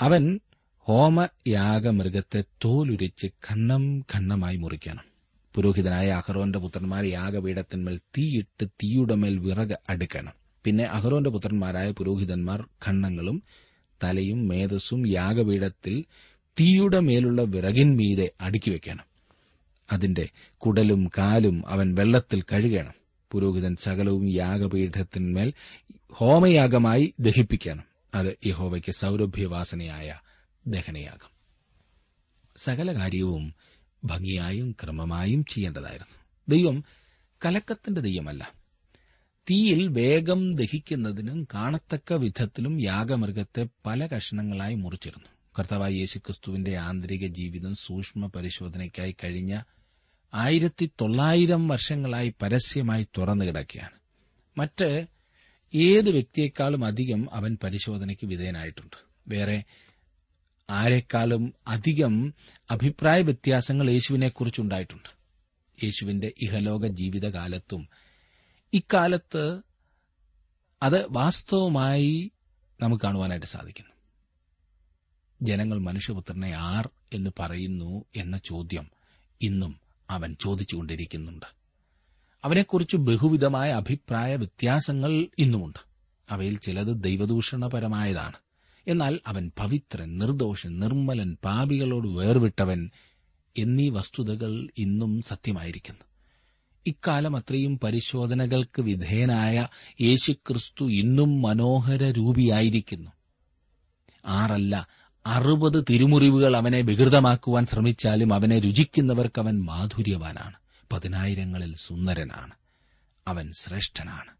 അവൻ 0.00 0.40
ഹോമയാഗമൃഗത്തെ 0.78 2.44
തോലുരിച്ച് 2.64 3.26
ഖണ്ണം 3.26 4.00
ഖണ്ണമായി 4.00 4.56
മുറിക്കണം. 4.56 5.04
പുരോഹിതനായ 5.54 6.08
അഹ്റോന്റെ 6.08 6.58
പുത്രന്മാർ 6.58 7.04
യാഗപീഠത്തിന്മേൽ 7.04 7.96
തീയിട്ട് 7.96 8.64
തീയുടെ 8.64 9.14
മേൽ 9.14 9.38
വിറക് 9.38 9.78
അടുക്കണം. 9.88 10.32
പിന്നെ 10.64 10.84
അഹ്റോന്റെ 10.84 11.30
പുത്രന്മാരായ 11.30 11.90
പുരോഹിതന്മാർ 11.90 12.68
ഖണ്ണങ്ങളും 12.86 13.42
തലയും 14.04 14.48
മേധസ്സും 14.48 15.08
യാഗപീഠത്തിൽ 15.08 16.04
തീയുടെ 16.60 17.00
മേലുള്ള 17.00 17.42
വിറകിൻമീതെ 17.42 18.30
അടുക്കി 18.40 18.70
വെക്കണം. 18.70 19.11
അതിന്റെ 19.92 20.28
കുടലും 20.56 21.10
കാലും 21.18 21.62
അവൻ 21.66 21.94
വെള്ളത്തിൽ 21.94 22.42
കഴുകണം. 22.42 22.92
പുരോഹിതൻ 23.30 23.76
സകലവും 23.76 24.32
യാഗപീഠത്തിന്മേൽ 24.32 25.52
ഹോമയാഗമായി 26.12 27.14
ദഹിപ്പിക്കണം. 27.20 27.84
അത് 28.14 28.36
യഹോവയ്ക്ക് 28.46 28.92
സൗരഭ്യവാസനയായ 28.92 30.18
ദഹനയാഗം. 30.66 31.30
സകല 32.56 32.98
കാര്യവും 32.98 33.54
ഭംഗിയായും 34.04 34.72
ക്രമമായും 34.72 35.44
ചെയ്യേണ്ടതായിരുന്നു. 35.44 36.18
ദൈവം 36.48 36.84
കലക്കത്തിന്റെ 37.44 38.00
ദൈവമല്ല. 38.00 38.52
തീയിൽ 39.50 39.88
വേഗം 39.88 40.54
ദഹിക്കുന്നതിനും 40.54 41.46
കാണത്തക്ക 41.54 42.12
വിധത്തിലും 42.12 42.82
യാഗമൃഗത്തെ 42.82 43.68
പല 43.86 44.06
കഷണങ്ങളായി 44.06 44.74
മുറിച്ചിരുന്നു. 44.74 45.28
കർത്താവായ 45.58 45.92
യേശുക്രിസ്തുവിന്റെ 45.92 46.76
ആന്തരിക 46.76 47.26
ജീവിതം 47.26 47.74
സൂക്ഷ്മ 47.74 48.26
പരിശോധനയ്ക്കായി 48.26 49.16
കഴിഞ്ഞ 49.24 49.60
ആയിരത്തി 50.34 50.90
തൊള്ളായിരം 51.00 51.68
വർഷങ്ങളായി 51.68 52.34
പരസ്യമായി 52.42 53.06
തുറന്നു 53.18 53.44
കിടക്കുകയാണ്. 53.44 53.98
മറ്റ് 54.58 55.06
ഏത് 55.74 56.10
വ്യക്തിയെക്കാളും 56.10 56.84
അധികം 56.84 57.34
അവൻ 57.34 57.58
പരിശോധനയ്ക്ക് 57.62 58.26
വിധേയനായിട്ടുണ്ട്. 58.26 58.96
വേറെ 59.28 59.64
ആരെക്കാളും 60.70 61.54
അധികം 61.68 62.34
അഭിപ്രായ 62.70 63.22
വ്യത്യാസങ്ങൾ 63.22 63.90
യേശുവിനെക്കുറിച്ചുണ്ടായിട്ടുണ്ട് 63.90 65.08
യേശുവിന്റെ 65.84 66.32
ഇഹലോക 66.42 66.86
ജീവിതകാലത്തും 66.86 67.88
ഇക്കാലത്ത് 68.72 69.60
അത് 70.82 71.06
വാസ്തവമായി 71.10 72.30
നമുക്ക് 72.80 73.02
കാണുവാനായിട്ട് 73.02 73.46
സാധിക്കുന്നു. 73.46 73.92
ജനങ്ങൾ 75.42 75.78
മനുഷ്യപുത്രനെ 75.78 76.50
ആർ 76.50 76.90
എന്ന് 77.12 77.30
പറയുന്നു 77.38 78.04
എന്ന 78.16 78.38
ചോദ്യം 78.38 78.90
ഇന്നും 79.42 79.81
അവൻ 80.12 80.36
ചോദിച്ചുകൊണ്ടിരിക്കുന്നുണ്ട്. 80.40 81.46
അവനെക്കുറിച്ച് 82.44 82.96
ബഹുവിധമായ 82.96 83.70
അഭിപ്രായ 83.70 84.36
വ്യത്യാസങ്ങൾ 84.36 85.26
ഇന്നുമുണ്ട്. 85.38 85.78
അവയിൽ 86.30 86.58
ചിലത് 86.58 87.02
ദൈവദൂഷണപരമായതാണ്. 87.02 88.36
എന്നാൽ 88.86 89.20
അവൻ 89.26 89.50
പവിത്രൻ 89.58 90.18
നിർദോഷൻ 90.18 90.80
നിർമ്മലൻ 90.80 91.36
പാപികളോട് 91.44 92.08
വേർവിട്ടവൻ 92.08 92.90
എന്നീ 93.58 93.88
വസ്തുതകൾ 93.88 94.68
ഇന്നും 94.78 95.22
സത്യമായിരിക്കുന്നു. 95.22 96.00
ഇക്കാലം 96.86 97.36
അത്രയും 97.36 97.78
പരിശോധനകൾക്ക് 97.78 98.82
വിധേയനായ 98.82 99.68
യേശുക്രിസ്തു 100.00 100.84
ഇന്നും 100.84 101.42
മനോഹര 101.42 102.10
രൂപിയായിരിക്കുന്നു 102.10 103.10
ആറല്ല 104.26 104.86
അറുപത് 105.26 105.84
തിരുമുറിവുകൾ 105.90 106.56
അവനെ 106.56 106.80
വികൃതമാക്കുവാൻ 106.80 107.66
ശ്രമിച്ചാലും 107.66 108.34
അവനെ 108.34 108.58
രുചിക്കുന്നവർക്ക് 108.58 109.40
അവൻ 109.40 109.62
മാധുര്യവാനാണ്. 109.62 110.54
പതിനായിരങ്ങളിൽ 110.92 111.76
സുന്ദരനാണ്. 111.76 112.54
അവൻ 113.28 113.52
ശ്രേഷ്ഠനാണ്. 113.52 114.30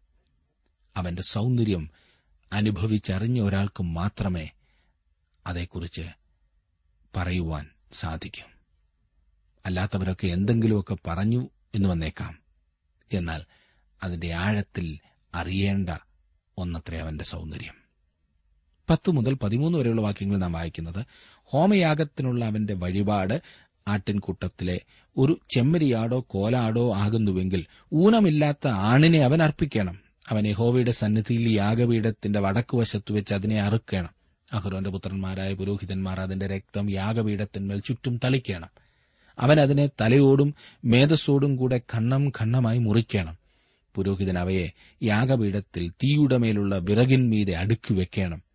അവന്റെ 0.97 1.21
സൗന്ദര്യം 1.21 1.91
അനുഭവിച്ചറിഞ്ഞ 2.53 3.41
ഒരാൾക്ക് 3.41 3.83
മാത്രമേ 3.83 4.49
അതേക്കുറിച്ച് 5.47 6.09
പറയുവാൻ 7.15 7.69
സാധിക്കൂ. 7.93 8.49
അല്ലാത്തവരൊക്കെ 9.65 10.27
എന്തെങ്കിലുമൊക്കെ 10.27 10.97
പറഞ്ഞു 11.07 11.49
എന്ന് 11.75 11.89
വന്നേക്കാം. 11.89 12.39
എന്നാൽ 13.13 13.43
അതിന്റെ 14.03 14.33
ആഴത്തിൽ 14.33 14.99
അറിയേണ്ട 15.35 15.89
ഒന്നത്രേ 16.57 16.99
അവന്റെ 16.99 17.23
സൗന്ദര്യം. 17.23 17.82
പത്ത് 18.89 19.11
മുതൽ 19.11 19.33
പതിമൂന്ന് 19.33 19.77
വരെയുള്ള 19.77 20.01
വാക്യങ്ങൾ 20.01 20.37
നാം 20.37 20.51
വായിക്കുന്നത് 20.51 21.05
ഹോമയാഗത്തിനുള്ള 21.43 22.45
അവന്റെ 22.45 22.73
വഴിപാട് 22.73 23.41
ആട്ടിൻകൂട്ടത്തിലെ 23.87 24.81
ഒരു 25.17 25.39
ചെമ്മരിയാടോ 25.55 26.25
കോലാടോ 26.29 26.93
ആകുന്നുവെങ്കിൽ 26.95 27.65
ഊനമില്ലാത്ത 27.93 28.67
ആണിനെ 28.67 29.19
അവൻ 29.19 29.43
അർപ്പിക്കണം. 29.43 29.99
അവൻ 30.29 30.47
യഹോവയുടെ 30.47 30.91
സന്നിധിയിൽ 30.91 31.49
യാഗപീഠത്തിന്റെ 31.49 32.39
വടക്കുവശത്ത് 32.39 33.13
വെച്ച് 33.13 33.33
അതിനെ 33.33 33.61
അറുക്കണം. 33.61 34.09
അഹ്റോന്റെ 34.53 34.89
പുത്രന്മാരായ 34.89 35.53
പുരോഹിതന്മാർ 35.53 36.19
അതിന്റെ 36.19 36.47
രക്തം 36.47 36.91
യാഗപീഠത്തിന്മേൽ 36.91 37.79
ചുറ്റും 37.79 38.19
തളിക്കണം. 38.23 38.69
അവൻ 39.39 39.59
അതിനെ 39.59 39.89
തലയോടും 40.01 40.53
മേധസ്സോടും 40.85 41.55
കൂടെ 41.55 41.81
ഖണ്ണം 41.93 42.29
ഖണ്ണമായി 42.29 42.77
മുറിക്കണം. 42.77 43.37
പുരോഹിതൻ 43.95 44.37
അവയെ 44.37 44.71
യാഗപീഠത്തിൽ 45.03 45.89
തീയുടെ 45.89 46.37
മേലുള്ള 46.37 46.77
വിറകിന്മീതെ 46.77 47.53
അടുക്കി 47.53 47.93
വെക്കണം. 47.93 48.52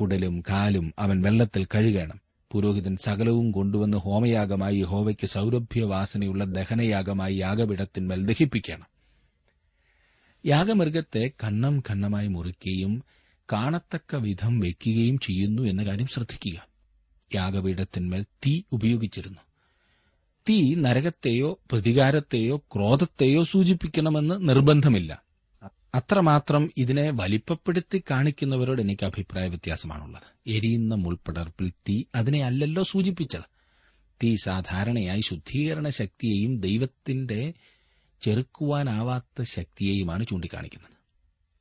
കുടലും 0.00 0.42
കാലും 0.50 0.94
അവൻ 0.98 1.22
വെള്ളത്തിൽ 1.22 1.64
കഴുകണം. 1.64 2.20
പുരോഹിതൻ 2.52 2.96
സകലവും 2.96 3.52
കൊണ്ടുവന്ന് 3.52 3.98
ഹോമയാഗമായി 3.98 4.80
ഹോവയ്ക്ക് 4.80 5.26
സൗരഭ്യവാസനയുള്ള 5.26 6.44
ദഹനയാഗമായി 6.44 7.34
യാഗപീഠത്തിന്മേൽ 7.34 8.26
ദഹിപ്പിക്കണം. 8.26 8.86
യാഗമൃഗത്തെ 10.46 11.30
കണ്ണം 11.44 11.82
ഖണ്ണമായി 11.90 12.28
മുറിക്കുകയും 12.28 13.02
കാണത്തക്ക 13.52 14.16
വിധം 14.16 14.60
വയ്ക്കുകയും 14.60 15.18
ചെയ്യുന്നു 15.18 15.62
എന്ന 15.62 15.84
കാര്യം 15.84 16.06
ശ്രദ്ധിക്കുക. 16.06 16.66
യാഗപീഠത്തിന്മേൽ 17.34 18.22
തീ 18.22 18.62
ഉപയോഗിച്ചിരുന്നു. 18.72 19.38
തീ 20.48 20.74
നരകത്തെയോ 20.74 21.58
പ്രതികാരത്തെയോ 21.72 22.56
ക്രോധത്തെയോ 22.56 23.44
സൂചിപ്പിക്കണമെന്ന് 23.44 24.48
നിർബന്ധമില്ല. 24.48 25.27
അത്രമാത്രം 25.94 26.70
ഇതിനെ 26.76 27.10
വലിപ്പപ്പെടുത്തി 27.10 28.02
കാണിക്കുന്നവരോട് 28.10 28.80
എനിക്ക് 28.80 29.06
അഭിപ്രായ 29.06 29.48
വ്യത്യാസമാണുള്ളത്. 29.48 30.22
എരിയുന്ന 30.46 30.94
മുൾപ്പടർപ്പിൽ 30.94 31.70
തീ 31.70 32.02
അതിനെ 32.14 32.44
അല്ലല്ലോ 32.44 32.82
സൂചിപ്പിച്ചത്. 32.82 33.42
തീ 34.22 34.36
സാധാരണയായി 34.44 35.20
ശുദ്ധീകരണ 35.20 35.88
ശക്തിയെയും 35.88 36.60
ദൈവത്തിന്റെ 36.60 37.54
ചെറുക്കുവാനാവാത്ത 38.20 39.42
ശക്തിയെയുമാണ് 39.42 40.26
ചൂണ്ടിക്കാണിക്കുന്നത്. 40.26 40.98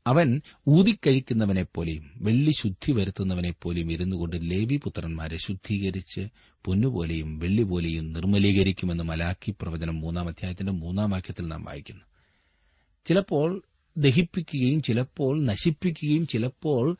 അവൻ 0.07 0.41
ഊതിക്കഴിക്കുന്നവനെപ്പോലെയും 0.67 2.11
വെള്ളി 2.15 2.51
ശുദ്ധി 2.51 2.91
വരുത്തുന്നവനെപ്പോലെയും 2.91 3.91
ഇരുന്നുകൊണ്ട് 3.91 4.51
ലേവി 4.51 4.77
പുത്രന്മാരെ 4.77 5.37
ശുദ്ധീകരിച്ച് 5.37 6.27
പൊന്നുപോലെയും 6.65 7.39
വെള്ളി 7.39 7.63
പോലെയും 7.63 8.11
നിർമ്മലീകരിക്കുമെന്ന് 8.11 9.03
മലാഖി 9.03 9.55
പ്രവചനം 9.61 9.99
മൂന്നാം 9.99 10.27
അധ്യായത്തിന്റെ 10.27 10.71
മൂന്നാം 10.71 11.09
വാക്യത്തിൽ 11.09 11.47
നാം 11.47 11.63
വായിക്കുന്നു. 11.63 12.03
ചിലപ്പോൾ 13.05 13.61
ദഹിപ്പിക്കുകയും 13.97 14.81
ചിലപ്പോൾ 14.81 15.41
നശിപ്പിക്കുകയും 15.43 16.27
ചിലപ്പോൾ 16.27 16.97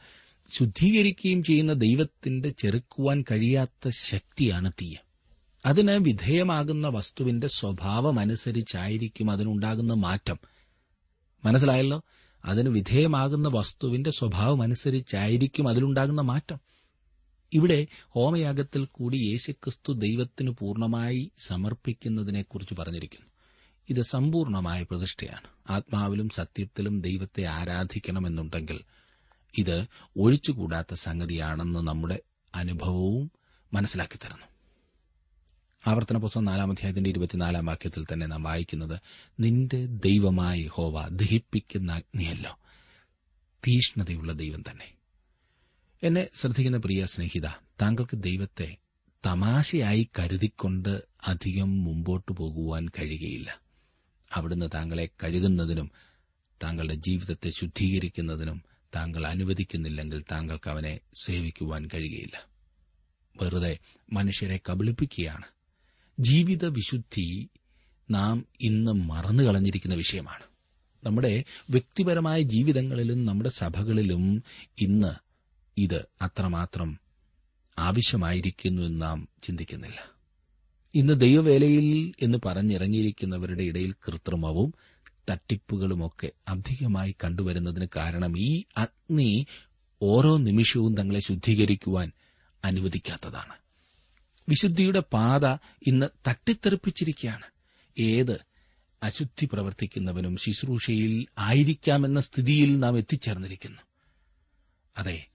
ശുദ്ധീകരിക്കുകയും 0.53 1.43
ചെയ്യുന്ന 1.43 1.73
ദൈവത്തിന്റെ 1.73 2.49
ചെറുക്കുവാൻ 2.49 3.23
കഴിയാത്ത 3.31 3.89
ശക്തിയാണ് 3.89 4.71
തീയ. 4.71 4.95
അതിന് 5.65 5.91
വിധേയമാകുന്ന 5.91 6.87
വസ്തുവിന്റെ 6.87 7.47
സ്വഭാവമനുസരിച്ചായിരിക്കും 7.47 9.31
അതിനുണ്ടാകുന്ന 9.31 9.93
മാറ്റം. 9.93 10.39
മനസ്സിലായല്ലോ? 11.45 12.03
അതിന് 12.45 12.69
വിധേയമാകുന്ന 12.69 13.47
വസ്തുവിന്റെ 13.47 14.11
സ്വഭാവമനുസരിച്ചായിരിക്കും 14.11 15.67
അതിലുണ്ടാകുന്ന 15.67 16.21
മാറ്റം. 16.21 16.57
ഇവിടെ 17.53 17.87
ഹോമയാഗത്തിൽ 18.09 18.85
കൂടി 18.85 19.17
യേശുക്രിസ്തു 19.17 19.93
ദൈവത്തിന് 19.93 20.49
പൂർണമായി 20.49 21.31
സമർപ്പിക്കുന്നതിനെക്കുറിച്ച് 21.37 22.73
പറഞ്ഞിരിക്കുന്നു. 22.73 23.29
ഇത് 23.89 24.01
സമ്പൂർണമായ 24.01 24.83
പ്രതിഷ്ഠയാണ്. 24.83 25.56
ആത്മാവിലും 25.69 26.29
സത്യത്തിലും 26.29 27.01
ദൈവത്തെ 27.01 27.43
ആരാധിക്കണമെന്നുണ്ടെങ്കിൽ 27.43 28.79
ഇത് 29.57 29.85
ഒഴിച്ചുകൂടാത്ത 30.17 30.93
സംഗതിയാണെന്ന് 30.93 31.79
നമ്മുടെ 31.79 32.19
അനുഭവവും 32.55 33.31
മനസ്സിലാക്കി 33.73 34.17
തരുന്നു. 34.17 34.45
ആവർത്തന 35.87 36.17
പുസ്തകം 36.17 36.45
നാലാം 36.45 36.71
അധ്യായത്തിന്റെ 36.71 37.09
ഇരുപത്തിനാലാം 37.09 37.65
വാക്യത്തിൽ 37.65 38.05
തന്നെ 38.13 38.27
നാം 38.27 38.43
വായിക്കുന്നത് 38.43 38.99
നിന്റെ 39.39 39.85
ദൈവമായി 39.85 40.63
ഹോവ 40.63 41.07
ദഹിപ്പിക്കുന്ന 41.07 41.91
അഗ്നിയല്ലോ 41.91 42.59
തീഷ്ണതയുള്ള 43.67 44.33
ദൈവം 44.33 44.61
തന്നെ. 44.61 44.93
എന്നെ 46.03 46.29
ശ്രദ്ധിക്കുന്ന 46.35 46.77
പ്രിയ 46.77 47.05
സ്നേഹിത 47.05 47.47
താങ്കൾക്ക് 47.81 48.23
ദൈവത്തെ 48.23 48.77
തമാശയായി 49.25 50.09
കരുതിക്കൊണ്ട് 50.19 51.03
അധികം 51.27 51.83
മുമ്പോട്ടു 51.83 52.33
പോകുവാൻ 52.33 52.89
കഴിയുകയില്ല. 52.89 53.61
അവിടുന്ന് 54.35 54.69
താങ്കളെ 54.73 55.09
കഴുകുന്നതിനും 55.23 55.91
താങ്കളുടെ 56.63 56.95
ജീവിതത്തെ 56.95 57.49
ശുദ്ധീകരിക്കുന്നതിനും 57.49 58.63
താങ്കൾ 58.95 59.27
അനുവദിക്കുന്നില്ലെങ്കിൽ 59.27 60.23
താങ്കൾക്ക് 60.31 60.69
അവനെ 60.69 60.99
സേവിക്കുവാൻ 61.23 61.87
കഴിയുകയില്ല. 61.93 62.47
വെറുതെ 63.41 63.77
മനുഷ്യരെ 64.13 64.59
കബളിപ്പിക്കുകയാണ്. 64.69 65.45
ജീവിത 66.19 66.65
വിശുദ്ധി 66.65 67.49
നാം 68.11 68.45
ഇന്ന് 68.61 68.91
മറന്നു 68.91 69.43
കളഞ്ഞിരിക്കുന്ന 69.43 69.95
വിഷയമാണ്. 69.95 70.43
നമ്മുടെ 71.03 71.43
വ്യക്തിപരമായ 71.69 72.41
ജീവിതങ്ങളിലും 72.41 73.25
നമ്മുടെ 73.25 73.49
സഭകളിലും 73.49 74.43
ഇന്ന് 74.79 75.13
ഇത് 75.77 76.05
അത്രമാത്രം 76.21 76.99
ആവശ്യമായിരിക്കുന്നു 77.79 78.81
എന്ന് 78.81 79.01
നാം 79.01 79.27
ചിന്തിക്കുന്നില്ല. 79.43 80.16
ഇന്ന് 80.97 81.21
ദൈവവേലയിൽ 81.21 82.13
എന്ന് 82.21 82.37
പറഞ്ഞിറങ്ങിയിരിക്കുന്നവരുടെ 82.45 83.63
ഇടയിൽ 83.63 83.91
കൃത്രിമവും 83.91 84.73
തട്ടിപ്പുകളുമൊക്കെ 85.29 86.31
അധികമായി 86.47 87.15
കണ്ടുവരുന്നതിന് 87.23 87.87
കാരണം 87.95 88.33
ഈ 88.39 88.63
അഗ്നി 88.77 89.45
ഓരോ 90.01 90.37
നിമിഷവും 90.37 90.97
തങ്ങളെ 90.97 91.19
ശുദ്ധീകരിക്കുവാൻ 91.19 92.11
അനുവദിക്കാത്തതാണ്. 92.63 93.53
വിശുദ്ധിയുടെ 94.49 94.99
പാത 94.99 95.45
ഇന്ന് 95.87 96.05
തട്ടിത്തെറിപ്പിച്ചിരിക്കുകയാണ്. 96.27 97.45
ഏത് 97.99 98.39
അശുദ്ധി 99.03 99.49
പ്രവർത്തിക്കുന്നവനും 99.53 100.37
ശുശ്രൂഷയിൽ 100.37 101.25
ആയിരിക്കാമെന്ന 101.37 102.19
സ്ഥിതിയിൽ 102.19 102.79
നാം 102.79 102.97
എത്തിച്ചേർന്നിരിക്കുന്നു. 102.97 103.81
അതെ 104.97 105.25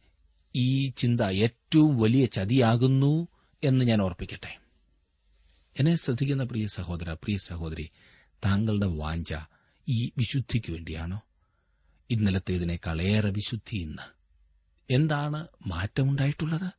ഈ 0.56 0.88
ചിന്ത 0.88 1.20
ഏറ്റവും 1.20 2.00
വലിയ 2.00 2.26
ചതിയാകുന്നു 2.26 3.28
എന്ന് 3.64 3.84
ഞാൻ 3.84 4.02
ഓർപ്പിക്കട്ടെ. 4.02 4.61
എന്നെ 5.78 5.96
ശ്രദ്ധിക്കുന്ന 5.96 6.44
പ്രിയ 6.44 6.66
സഹോദര 6.66 7.12
പ്രിയ 7.12 7.36
സഹോദരി 7.36 7.90
താങ്കളുടെ 8.44 8.86
വാഞ്ച 8.86 9.34
ഈ 9.88 10.10
വിശുദ്ധിക്ക് 10.18 10.72
വേണ്ടിയാണോ? 10.72 11.20
ഇന്നലത്തേതിനേക്കാൾ 12.10 13.02
ഏറെ 13.02 13.30
വിശുദ്ധി 13.30 13.76
ഇന്ന്. 13.76 14.02
എന്താണ് 14.90 15.46
മാറ്റമുണ്ടായിട്ടുള്ളത്? 15.66 16.70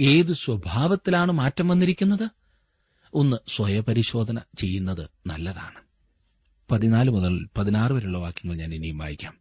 ഏത് 0.00 0.32
സ്വഭാവത്തിലാണ് 0.32 1.32
മാറ്റം 1.32 1.68
വന്നിരിക്കുന്നത്? 1.68 2.28
ഒന്ന് 3.14 3.36
സ്വയപരിശോധന 3.56 4.40
ചെയ്യുന്നത് 4.58 5.10
നല്ലതാണ്. 5.26 5.80
പതിനാല് 6.70 7.10
മുതൽ 7.10 7.48
പതിനാറ് 7.56 7.92
വരെയുള്ള 7.92 8.18
വാക്യങ്ങൾ 8.18 8.56
ഞാൻ 8.56 8.74
ഇനിയും 8.74 8.98
വായിക്കാം. 8.98 9.38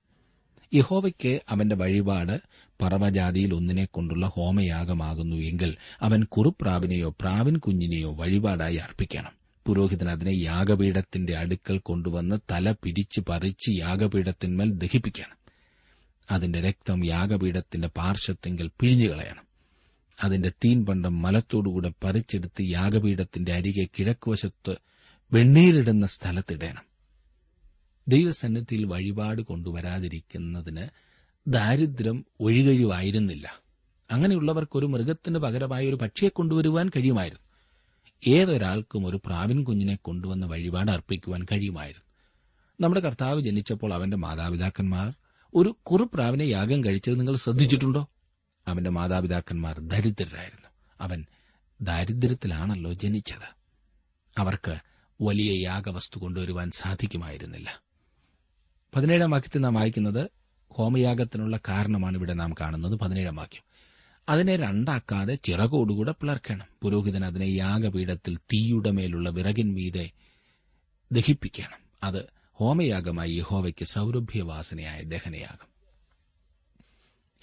യഹോവയ്ക്ക് 0.74 1.42
അവന്റെ 1.50 1.76
വഴിപാട് 1.76 2.42
പറവജാതിയിൽ 2.82 3.54
ഒന്നിനെ 3.54 3.86
കൊണ്ടുള്ള 3.86 4.26
ഹോമയാഗമാകുന്നു 4.26 5.36
എങ്കിൽ 5.36 5.78
അവൻ 6.02 6.24
കുറുപ്രാവിനെയോ 6.24 7.16
പ്രാവിൻ 7.22 7.58
കുഞ്ഞിനെയോ 7.58 8.16
വഴിപാടായി 8.16 8.76
അർപ്പിക്കണം. 8.76 9.34
പുരോഹിതൻ 9.68 10.10
അതിനെ 10.10 10.32
യാഗപീഠത്തിന്റെ 10.32 11.38
അടുക്കൽ 11.38 11.78
കൊണ്ടുവന്ന് 11.78 12.36
തല 12.52 12.72
പിരിച്ചു 12.72 13.24
പറിച്ച് 13.30 13.72
യാഗപീഠത്തിന്മേൽ 13.80 14.72
ദഹിപ്പിക്കണം. 14.72 15.38
അതിന്റെ 16.32 16.62
രക്തം 16.62 17.06
യാഗപീഠത്തിന്റെ 17.06 17.88
പാർശ്വത്തെങ്കിൽ 17.88 18.70
പിഴിഞ്ഞുകളയണം 18.80 19.46
അതിന്റെ 20.24 20.50
തീൻപണ്ടം 20.50 21.22
മലത്തോടുകൂടെ 21.22 21.92
പറിച്ചെടുത്ത് 22.04 22.62
യാഗപീഠത്തിന്റെ 22.62 23.54
അരികെ 23.54 23.88
കിഴക്കുവശത്ത് 24.00 24.76
വെണ്ണീരിടുന്ന 25.34 26.06
സ്ഥലത്തിടേണം. 26.06 26.84
ദൈവസന്നിധിയിൽ 28.08 28.86
വഴിപാട് 28.86 29.42
കൊണ്ടുവരാതിരിക്കുന്നതിന് 29.42 31.15
ദാരിദ്ര്യം 31.48 32.26
ഒഴികഴിവായിരുന്നില്ല. 32.40 33.62
അങ്ങനെയുള്ളവർക്ക് 34.12 34.78
ഒരു 34.78 34.86
മൃഗത്തിന് 34.86 35.40
പകരമായി 35.40 35.88
ഒരു 35.88 35.96
പക്ഷിയെ 35.96 36.30
കൊണ്ടുവരുവാൻ 36.30 36.90
കഴിയുമായിരുന്നു. 36.90 37.46
ഏതൊരാൾക്കും 38.28 39.06
ഒരു 39.06 39.22
പ്രാവിൻ 39.26 39.64
കുഞ്ഞിനെ 39.64 39.96
കൊണ്ടുവന്ന് 39.96 40.48
വഴിപാട് 40.48 40.92
അർപ്പിക്കുവാൻ 40.92 41.44
കഴിയുമായിരുന്നു. 41.44 42.06
നമ്മുടെ 42.82 43.00
കർത്താവ് 43.00 43.42
ജനിച്ചപ്പോൾ 43.42 43.94
അവന്റെ 43.94 44.18
മാതാപിതാക്കന്മാർ 44.18 45.14
ഒരു 45.56 45.78
കുറുപ്രാവിനെ 45.84 46.44
യാഗം 46.44 46.84
കഴിച്ചത് 46.84 47.20
നിങ്ങൾ 47.20 47.36
ശ്രദ്ധിച്ചിട്ടുണ്ടോ? 47.36 48.10
അവന്റെ 48.68 48.90
മാതാപിതാക്കന്മാർ 48.90 49.80
ദരിദ്രരായിരുന്നു. 49.80 50.70
അവൻ 51.02 51.26
ദാരിദ്ര്യത്തിലാണല്ലോ 51.82 52.94
ജനിച്ചത്. 52.94 53.56
അവർക്ക് 54.38 54.78
വലിയ 55.22 55.64
യാഗവസ്തു 55.64 56.20
കൊണ്ടുവരുവാൻ 56.20 56.72
സാധിക്കുമായിരുന്നില്ല. 56.72 57.82
പതിനേഴാം 58.96 59.30
വാക്യത്തിൽ 59.30 59.60
നാം 59.60 59.74
വായിക്കുന്നത് 59.74 60.30
ഹോമയാഗത്തിനുള്ള 60.76 61.60
കാരണമാണ് 61.70 62.18
ഇവിടെ 62.18 62.34
നാം 62.34 62.54
കാണുന്നത് 62.62 62.96
പതിനേഴാം 62.96 63.36
വാക്യം. 63.36 63.64
അതിനെ 64.30 64.56
രണ്ടാക്കാതെ 64.56 65.36
ചിറകോടുകൂടെ 65.36 66.12
പിളർക്കണം. 66.12 66.66
പുരോഹിതൻ 66.82 67.26
അതിനെ 67.26 67.46
യാഗപീഠത്തിൽ 67.46 68.38
തീയുടെ 68.38 68.92
മേലുള്ള 68.92 69.30
വിറകിൻ 69.30 69.74
മീതെ 69.74 70.12
ദഹിപ്പിക്കണം. 71.12 71.78
അത് 72.04 72.30
ഹോമയാഗമായി 72.54 73.32
യഹോവയ്ക്ക് 73.32 73.86
സൗരഭ്യവാസനയായ 73.86 75.02
ദഹനയാഗം. 75.02 75.76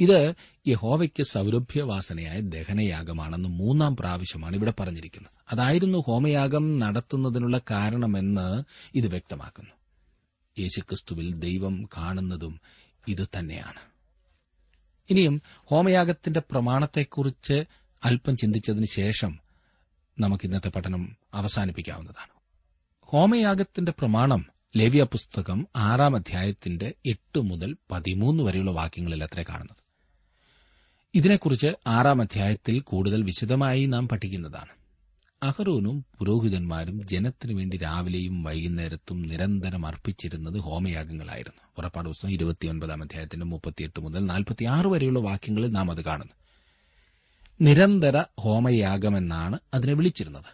ഇത് 0.00 0.34
യഹോവയ്ക്ക് 0.68 1.22
സൗരഭ്യവാസനയായ 1.22 2.40
ദഹനയാഗമാണെന്ന് 2.40 3.48
മൂന്നാം 3.48 3.96
പ്രാവശ്യമാണ് 3.96 4.56
ഇവിടെ 4.56 4.72
പറഞ്ഞിരിക്കുന്നത്. 4.80 5.32
അതായിരുന്നു 5.52 5.98
ഹോമയാഗം 5.98 6.78
നടത്തുന്നതിനുള്ള 6.78 7.58
കാരണമെന്ന് 7.58 8.64
ഇത് 8.94 9.06
വ്യക്തമാക്കുന്നു. 9.06 9.70
യേശുക്രിസ്തുവിൽ 10.58 11.34
ദൈവം 11.34 11.88
കാണുന്നതും 11.96 12.60
ഇത് 13.08 13.28
തന്നെയാണ്. 13.38 13.80
ഇനിയും 15.10 15.42
ഹോമയാഗത്തിന്റെ 15.56 16.40
പ്രമാണത്തെക്കുറിച്ച് 16.40 17.64
അല്പം 18.04 18.36
ചിന്തിച്ചതിന് 18.36 18.86
ശേഷം 18.86 19.40
നമുക്ക് 20.20 20.44
ഇന്നത്തെ 20.44 20.68
പഠനം 20.68 21.16
അവസാനിപ്പിക്കാവുന്നതാണ്. 21.34 22.40
ഹോമയാഗത്തിന്റെ 23.00 23.92
പ്രമാണം 23.92 24.46
ലേവ്യ 24.76 25.02
പുസ്തകം 25.02 25.68
ആറാം 25.76 26.16
അധ്യായത്തിന്റെ 26.16 26.94
എട്ട് 27.06 27.40
മുതൽ 27.40 27.76
പതിമൂന്ന് 27.90 28.44
വരെയുള്ള 28.44 28.70
വാക്യങ്ങളിൽ 28.70 29.24
അത്ര 29.24 29.42
കാണുന്നത്. 29.42 29.82
ഇതിനെക്കുറിച്ച് 31.14 31.66
ആറാം 31.86 32.20
അധ്യായത്തിൽ 32.20 32.80
കൂടുതൽ 32.80 33.22
വിശദമായി 33.22 33.86
നാം 33.86 34.08
പഠിക്കുന്നതാണ്. 34.08 34.81
അഹറോനും 35.42 36.04
പുരോഹിതന്മാരും 36.18 37.06
ജനത്തിനു 37.06 37.54
വേണ്ടി 37.54 37.76
രാവിലെയും 37.76 38.42
വൈകുന്നേരത്തും 38.42 39.22
നിരന്തരം 39.22 39.86
അർപ്പിച്ചിരുന്നത് 39.86 40.58
ഹോമയാഗങ്ങളായിരുന്നു. 40.58 41.62
പുറപ്പാട് 41.76 42.08
പുസ്തകം 42.08 42.32
ഇരുപത്തിയൊൻപതാം 42.32 43.02
അധ്യായത്തിന്റെ 43.02 43.46
മുപ്പത്തിയെട്ട് 43.46 44.00
മുതൽ 44.00 44.26
നാൽപ്പത്തിയാറ് 44.26 44.86
വരെയുള്ള 44.86 45.18
വാക്യങ്ങളിൽ 45.18 45.70
നാം 45.70 45.90
അത് 45.90 46.04
കാണുന്നു. 46.04 46.32
നിരന്തര 47.60 48.24
ഹോമയാഗമെന്നാണ് 48.40 49.58
അതിനെ 49.74 49.92
വിളിച്ചിരുന്നത്. 49.92 50.50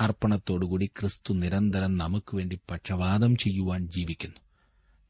അർപ്പണത്തോടുകൂടി 0.00 0.86
ക്രിസ്തു 0.86 1.34
നിരന്തരം 1.34 1.96
നമുക്ക് 1.96 2.36
വേണ്ടി 2.36 2.58
ചെയ്യുവാൻ 3.36 3.88
ജീവിക്കുന്നു. 3.88 4.36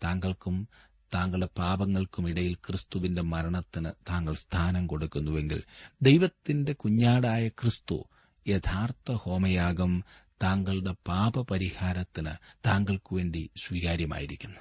താങ്കൾക്കും 0.05 0.69
താങ്കളുടെ 1.15 1.49
പാപങ്ങൾക്കുമിടയിൽ 1.59 2.55
ക്രിസ്തുവിന്റെ 2.55 3.23
മരണത്തിന് 3.23 3.91
താങ്കൾ 4.11 4.35
സ്ഥാനം 4.35 4.87
കൊടുക്കുന്നുവെങ്കിൽ 4.87 5.63
ദൈവത്തിന്റെ 6.03 6.73
കുഞ്ഞാടായ 6.73 7.49
ക്രിസ്തു 7.49 8.05
യഥാർത്ഥ 8.49 9.13
ഹോമയാഗം 9.13 10.05
താങ്കളുടെ 10.43 10.95
പാപപരിഹാരത്തിന് 11.07 12.31
താങ്കൾക്കു 12.67 13.15
വേണ്ടി 13.15 13.51
സ്വീകാര്യമായിരിക്കുന്നു. 13.67 14.61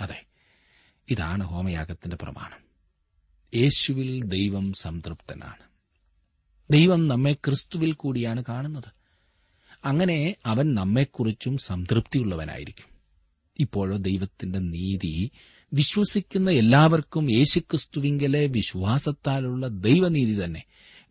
അതെ 0.00 0.26
ഇതാണ് 1.10 1.44
ഹോമയാഗത്തിന്റെ 1.44 2.16
പ്രമാണം. 2.16 2.58
യേശുവിൽ 3.54 4.24
ദൈവം 4.24 4.72
സംതൃപ്തനാണ്. 4.72 5.62
ദൈവം 6.70 7.06
നമ്മെ 7.06 7.32
ക്രിസ്തുവിൽ 7.32 7.92
കൂടിയാണ് 7.92 8.44
കാണുന്നത്. 8.48 8.92
അങ്ങനെ 9.84 10.36
അവൻ 10.46 10.74
നമ്മെക്കുറിച്ചും 10.74 11.58
സംതൃപ്തിയുള്ളവനായിരിക്കും. 11.58 12.92
ഇപ്പോഴോ 13.60 13.96
ദൈവത്തിന്റെ 13.96 14.58
നീതി 14.58 15.30
വിശ്വസിക്കുന്ന 15.72 16.50
എല്ലാവർക്കും 16.50 17.32
യേശുക്രിസ്തുവിങ്കലെ 17.32 18.46
വിശ്വാസത്താലുള്ള 18.46 19.68
ദൈവനീതി 19.68 20.44
തന്നെ 20.44 20.62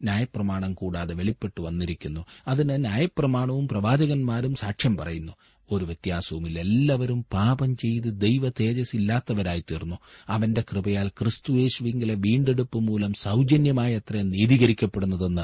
ന്യായപ്രമാണം 0.03 0.73
കൂടാതെ 0.73 1.13
വെളിപ്പെട്ടു 1.13 1.61
വന്നിരിക്കുന്നു. 1.61 2.25
അതിന് 2.47 2.85
ന്യായപ്രമാണവും 2.85 3.67
പ്രവാചകന്മാരും 3.67 4.55
സാക്ഷ്യം 4.55 4.97
പറയുന്നു. 4.97 5.31
ഒരു 5.71 5.85
വ്യത്യാസവുമില്ല. 5.85 6.59
എല്ലാവരും 6.59 7.25
പാപം 7.33 7.77
ചെയ്ത് 7.77 8.21
ദൈവ 8.21 8.49
തേജസ് 8.49 8.95
ഇല്ലാത്തവരായി 8.95 9.63
തീർന്നു. 9.71 9.95
അവന്റെ 10.27 10.63
കൃപയാൽ 10.71 11.07
ക്രിസ്തു 11.07 11.53
യേശുവിങ്കിലെ 11.53 12.13
വീണ്ടെടുപ്പ് 12.13 12.77
മൂലം 12.77 13.13
സൌജന്യമായി 13.13 13.93
അത്ര 13.93 14.21
നീതീകരിക്കപ്പെടുന്നതെന്ന് 14.21 15.41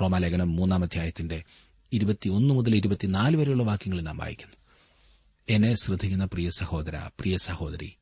റോമാലേഖനം 0.00 0.56
മൂന്നാം 0.56 0.82
അധ്യായത്തിന്റെ 0.82 1.44
ഇരുപത്തിയൊന്ന് 1.92 2.54
മുതൽ 2.54 2.76
ഇരുപത്തിനാല് 2.76 3.36
വരെയുള്ള 3.36 3.62
വാക്യങ്ങളിൽ 3.62 4.02
നാം 4.02 4.16
വായിക്കുന്നു. 4.16 4.56
എന്നെ 5.50 5.74
ശ്രദ്ധിക്കുന്ന 5.74 6.24
പ്രിയ 6.24 6.50
സഹോദര 6.50 6.96
പ്രിയ 7.20 7.36
സഹോദരി 7.36 7.92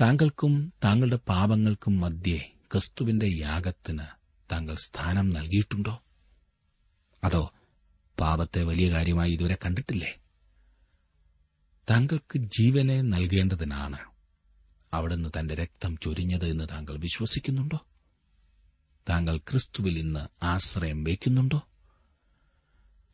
താങ്കൾക്കും 0.00 0.72
താങ്കളുടെ 0.84 1.16
പാപങ്ങൾക്കും 1.16 2.00
മധ്യേ 2.00 2.52
ക്രിസ്തുവിന്റെ 2.72 3.26
യാഗത്തിന് 3.26 4.06
താങ്കൾ 4.52 4.74
സ്ഥാനം 4.74 5.30
നൽകിയിട്ടുണ്ടോ? 5.30 6.02
അതോ 7.24 7.52
പാപത്തെ 8.20 8.62
വലിയ 8.62 8.90
കാര്യമായി 8.90 9.32
ഇതുവരെ 9.32 9.58
കണ്ടിട്ടില്ലേ? 9.64 10.18
താങ്കൾക്ക് 11.90 12.38
ജീവനെ 12.38 13.02
നൽകേണ്ടതിനാണ് 13.02 13.98
അവിടുന്ന് 14.92 15.28
തന്റെ 15.38 15.54
രക്തം 15.54 15.96
ചൊരിഞ്ഞത് 15.96 16.46
എന്ന് 16.46 16.68
താങ്കൾ 16.70 16.96
വിശ്വസിക്കുന്നുണ്ടോ? 16.96 17.78
താങ്കൾ 19.08 19.38
ക്രിസ്തുവിൽ 19.38 19.98
ഇന്ന് 19.98 20.44
ആശ്രയം 20.44 21.04
വയ്ക്കുന്നുണ്ടോ? 21.04 21.60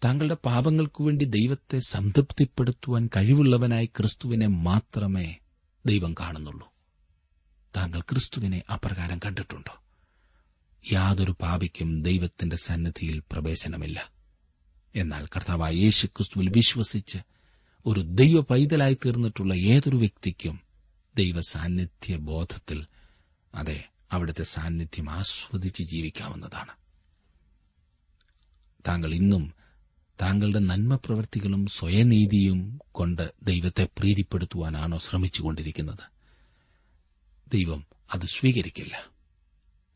താങ്കളുടെ 0.04 0.34
പാപങ്ങൾക്കു 0.34 1.04
വേണ്ടി 1.04 1.24
ദൈവത്തെ 1.24 1.78
സംതൃപ്തിപ്പെടുത്തുവാൻ 1.78 3.08
കഴിവുള്ളവനായി 3.16 3.86
ക്രിസ്തുവിനെ 3.86 4.46
മാത്രമേ 4.46 5.36
ദൈവം 5.88 6.14
കാണുന്നുള്ളൂ. 6.20 6.72
താങ്കൾ 7.76 8.00
ക്രിസ്തുവിനെ 8.00 8.62
അപ്രകാരം 8.72 9.18
കണ്ടിട്ടുണ്ടോ? 9.18 9.82
യാതൊരു 10.92 11.34
പാപിക്കും 11.42 12.02
ദൈവത്തിന്റെ 12.02 12.56
സന്നിധിയിൽ 12.56 13.22
പ്രവേശനമില്ല. 13.32 14.12
എന്നാൽ 14.94 15.26
കർത്താവായ 15.26 15.72
യേശു 15.72 16.06
ക്രിസ്തുവിൽ 16.06 16.48
വിശ്വസിച്ച് 16.48 17.18
ഒരു 17.86 18.00
ദൈവ 18.00 18.40
പൈതലായി 18.40 18.94
തീർന്നിട്ടുള്ള 18.94 19.54
ഏതൊരു 19.54 19.96
വ്യക്തിക്കും 19.96 20.60
ദൈവ 21.16 21.40
സാന്നിധ്യ 21.40 22.16
ബോധത്തിൽ 22.16 22.86
അതെ 23.54 23.88
അവിടുത്തെ 24.12 24.42
സാന്നിധ്യം 24.42 25.10
ആസ്വദിച്ച് 25.10 25.82
ജീവിക്കാവുന്നതാണ്. 25.82 26.72
താങ്കൾ 28.88 29.14
ഇന്നും 29.14 29.54
താങ്കളുടെ 30.20 30.58
നന്മ 30.58 30.94
പ്രവൃത്തികളും 30.94 31.66
സ്വയനീതിയും 31.66 32.78
കൊണ്ട് 32.92 33.34
ദൈവത്തെ 33.42 33.88
പ്രീതിപ്പെടുത്തുവാനാണോ 33.98 34.98
ശ്രമിച്ചുകൊണ്ടിരിക്കുന്നത്? 34.98 36.18
ദൈവം 37.52 37.86
അത് 38.14 38.26
സ്വീകരിക്കില്ല. 38.26 39.06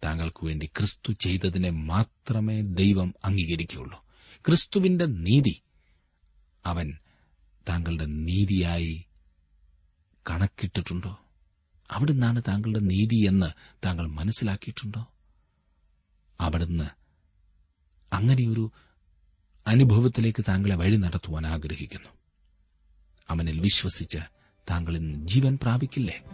താങ്കൾക്കു 0.05 0.47
വേണ്ടി 0.47 0.67
ക്രിസ്തു 0.67 1.13
ചെയ്തതിനെ 1.13 1.71
മാത്രമേ 1.71 2.61
ദൈവം 2.61 3.15
അംഗീകരിക്കുകയുള്ളൂ. 3.25 4.05
ക്രിസ്തുവിന്റെ 4.47 5.07
നീതി 5.07 5.63
അവൻ 6.67 6.99
താങ്കളുടെ 7.69 8.05
നീതിയായി 8.05 9.05
കണക്കിട്ടിട്ടുണ്ടോ? 10.31 11.19
അവിടുന്നാണ് 11.91 12.43
താങ്കളുടെ 12.49 12.79
നീതി 12.79 13.27
എന്ന് 13.27 13.47
താങ്കൾ 13.85 14.07
മനസ്സിലാക്കിയിട്ടുണ്ടോ? 14.07 15.07
അവിടുന്ന് 16.41 16.85
അങ്ങനെയൊരു 18.15 18.73
അനുഭവത്തിലേക്ക് 19.67 20.45
താങ്കളെ 20.49 20.77
വഴി 20.77 20.97
നടത്തുവാൻ 20.97 21.47
ആഗ്രഹിക്കുന്നു. 21.47 22.09
അവനിൽ 23.29 23.61
വിശ്വസിച്ച് 23.61 24.19
താങ്കൾ 24.71 24.97
ഇന്ന് 24.97 25.29
ജീവൻ 25.29 25.59
പ്രാപിക്കില്ലേ? 25.63 26.25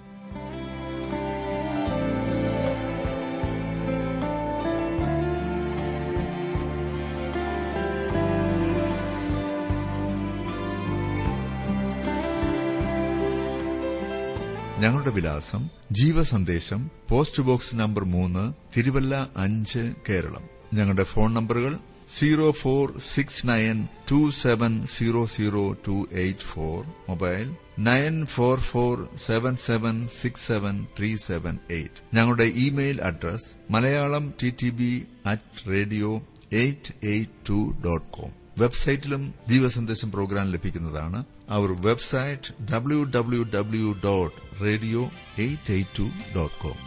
ഞങ്ങളുടെ 14.79 15.11
വിലാസം 15.11 15.71
ജീവസന്ദേശം 15.93 16.91
പോസ്റ്റ് 17.11 17.43
ബോക്സ് 17.43 17.77
നമ്പർ 17.77 18.05
മൂന്ന് 18.05 18.55
തിരുവല്ല 18.77 19.29
അഞ്ച് 19.37 19.95
കേരളം. 20.09 20.43
ഞങ്ങളുടെ 20.75 21.03
ഫോൺ 21.03 21.35
നമ്പറുകൾ 21.35 21.79
zero 22.09 22.53
four 22.61 22.85
six 23.07 23.47
nine 23.47 23.79
two 24.09 24.31
seven 24.39 24.87
zero 24.87 25.27
zero 25.27 25.75
two 25.83 26.09
eight 26.15 26.45
four 26.45 26.79
mobile 27.09 27.47
nine 27.79 28.27
four 28.27 28.61
four 28.61 28.95
seven 29.17 29.57
seven 29.65 30.09
six 30.17 30.47
seven 30.47 30.87
three 30.99 31.17
seven 31.25 31.59
eight 31.71 32.03
ഞങ്ങളുടെ 32.15 32.45
email 32.57 33.03
address 33.03 33.49
Malayalam 33.71 34.35
T 34.41 34.51
T 34.59 34.71
B 34.71 34.93
at 35.25 35.71
radio 35.71 36.11
eight 36.53 36.93
eight 37.07 37.47
two 37.49 37.59
dot 37.85 38.11
com 38.11 38.33
വെബ്സൈറ്റിലും 38.57 39.35
Deepasandesham 39.49 40.11
program 40.11 40.47
ലഭിക്കുന്നതാണ്. 40.53 41.19
അവർ 41.49 41.71
website 41.83 42.53
W 42.73 43.05
W 43.17 43.43
W 43.55 43.95
dot 44.03 44.35
radio 44.63 45.03
eight 45.39 45.73
eight 45.73 45.97
two 45.99 46.07
dot 46.35 46.59
com 46.59 46.79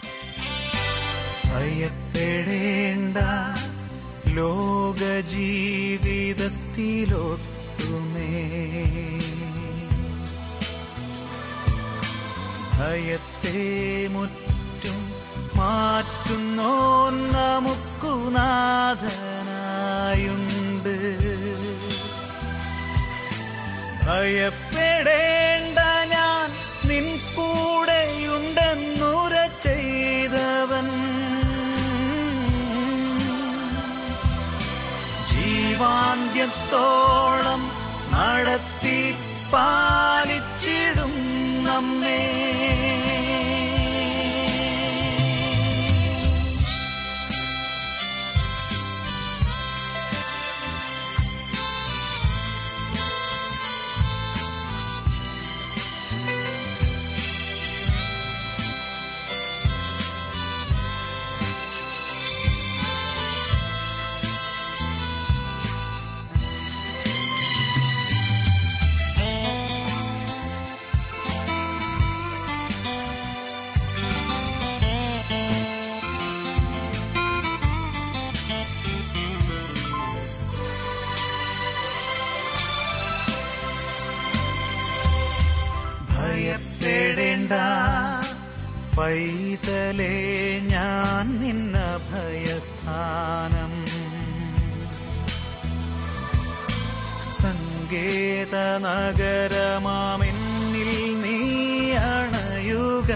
ലോക 4.36 5.02
ജീവിതത്തിലൊട്ടുമേ 5.30 6.30
ഭയത്തെ 12.78 13.64
മുറ്റും 14.08 15.02
മാറ്റുന്നോ 15.56 16.74
നമുക്കു 17.10 18.14
ഭയപ്പെടേണ്ട 24.06 25.41
ജീവാന്ത്യത്തോളം 36.42 37.62
നടത്തി 38.12 39.00
പാലിച്ചിടും 39.52 39.81
പൈതലേ 88.98 90.60
ഞാൻ 90.60 91.42
നിന്ന 91.42 91.78
ഭയസ്ഥാനം. 92.12 93.72
സങ്കേത 97.42 98.78
നഗരമാമെന്നിൽ 98.78 101.22
നീ 101.22 101.92
അണയുക. 101.92 103.12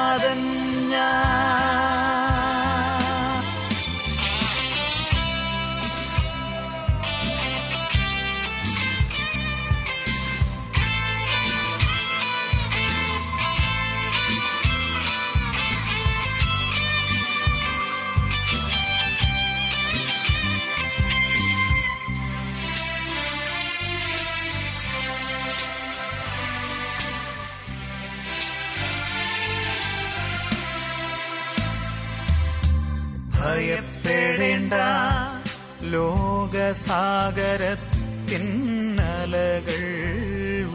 ലോകസാഗരത്തിന്നലകൾ 38.40 39.84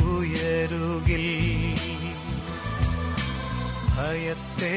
ഉയരുകിൽ 0.07 1.27
ഭയത്തെ 3.89 4.77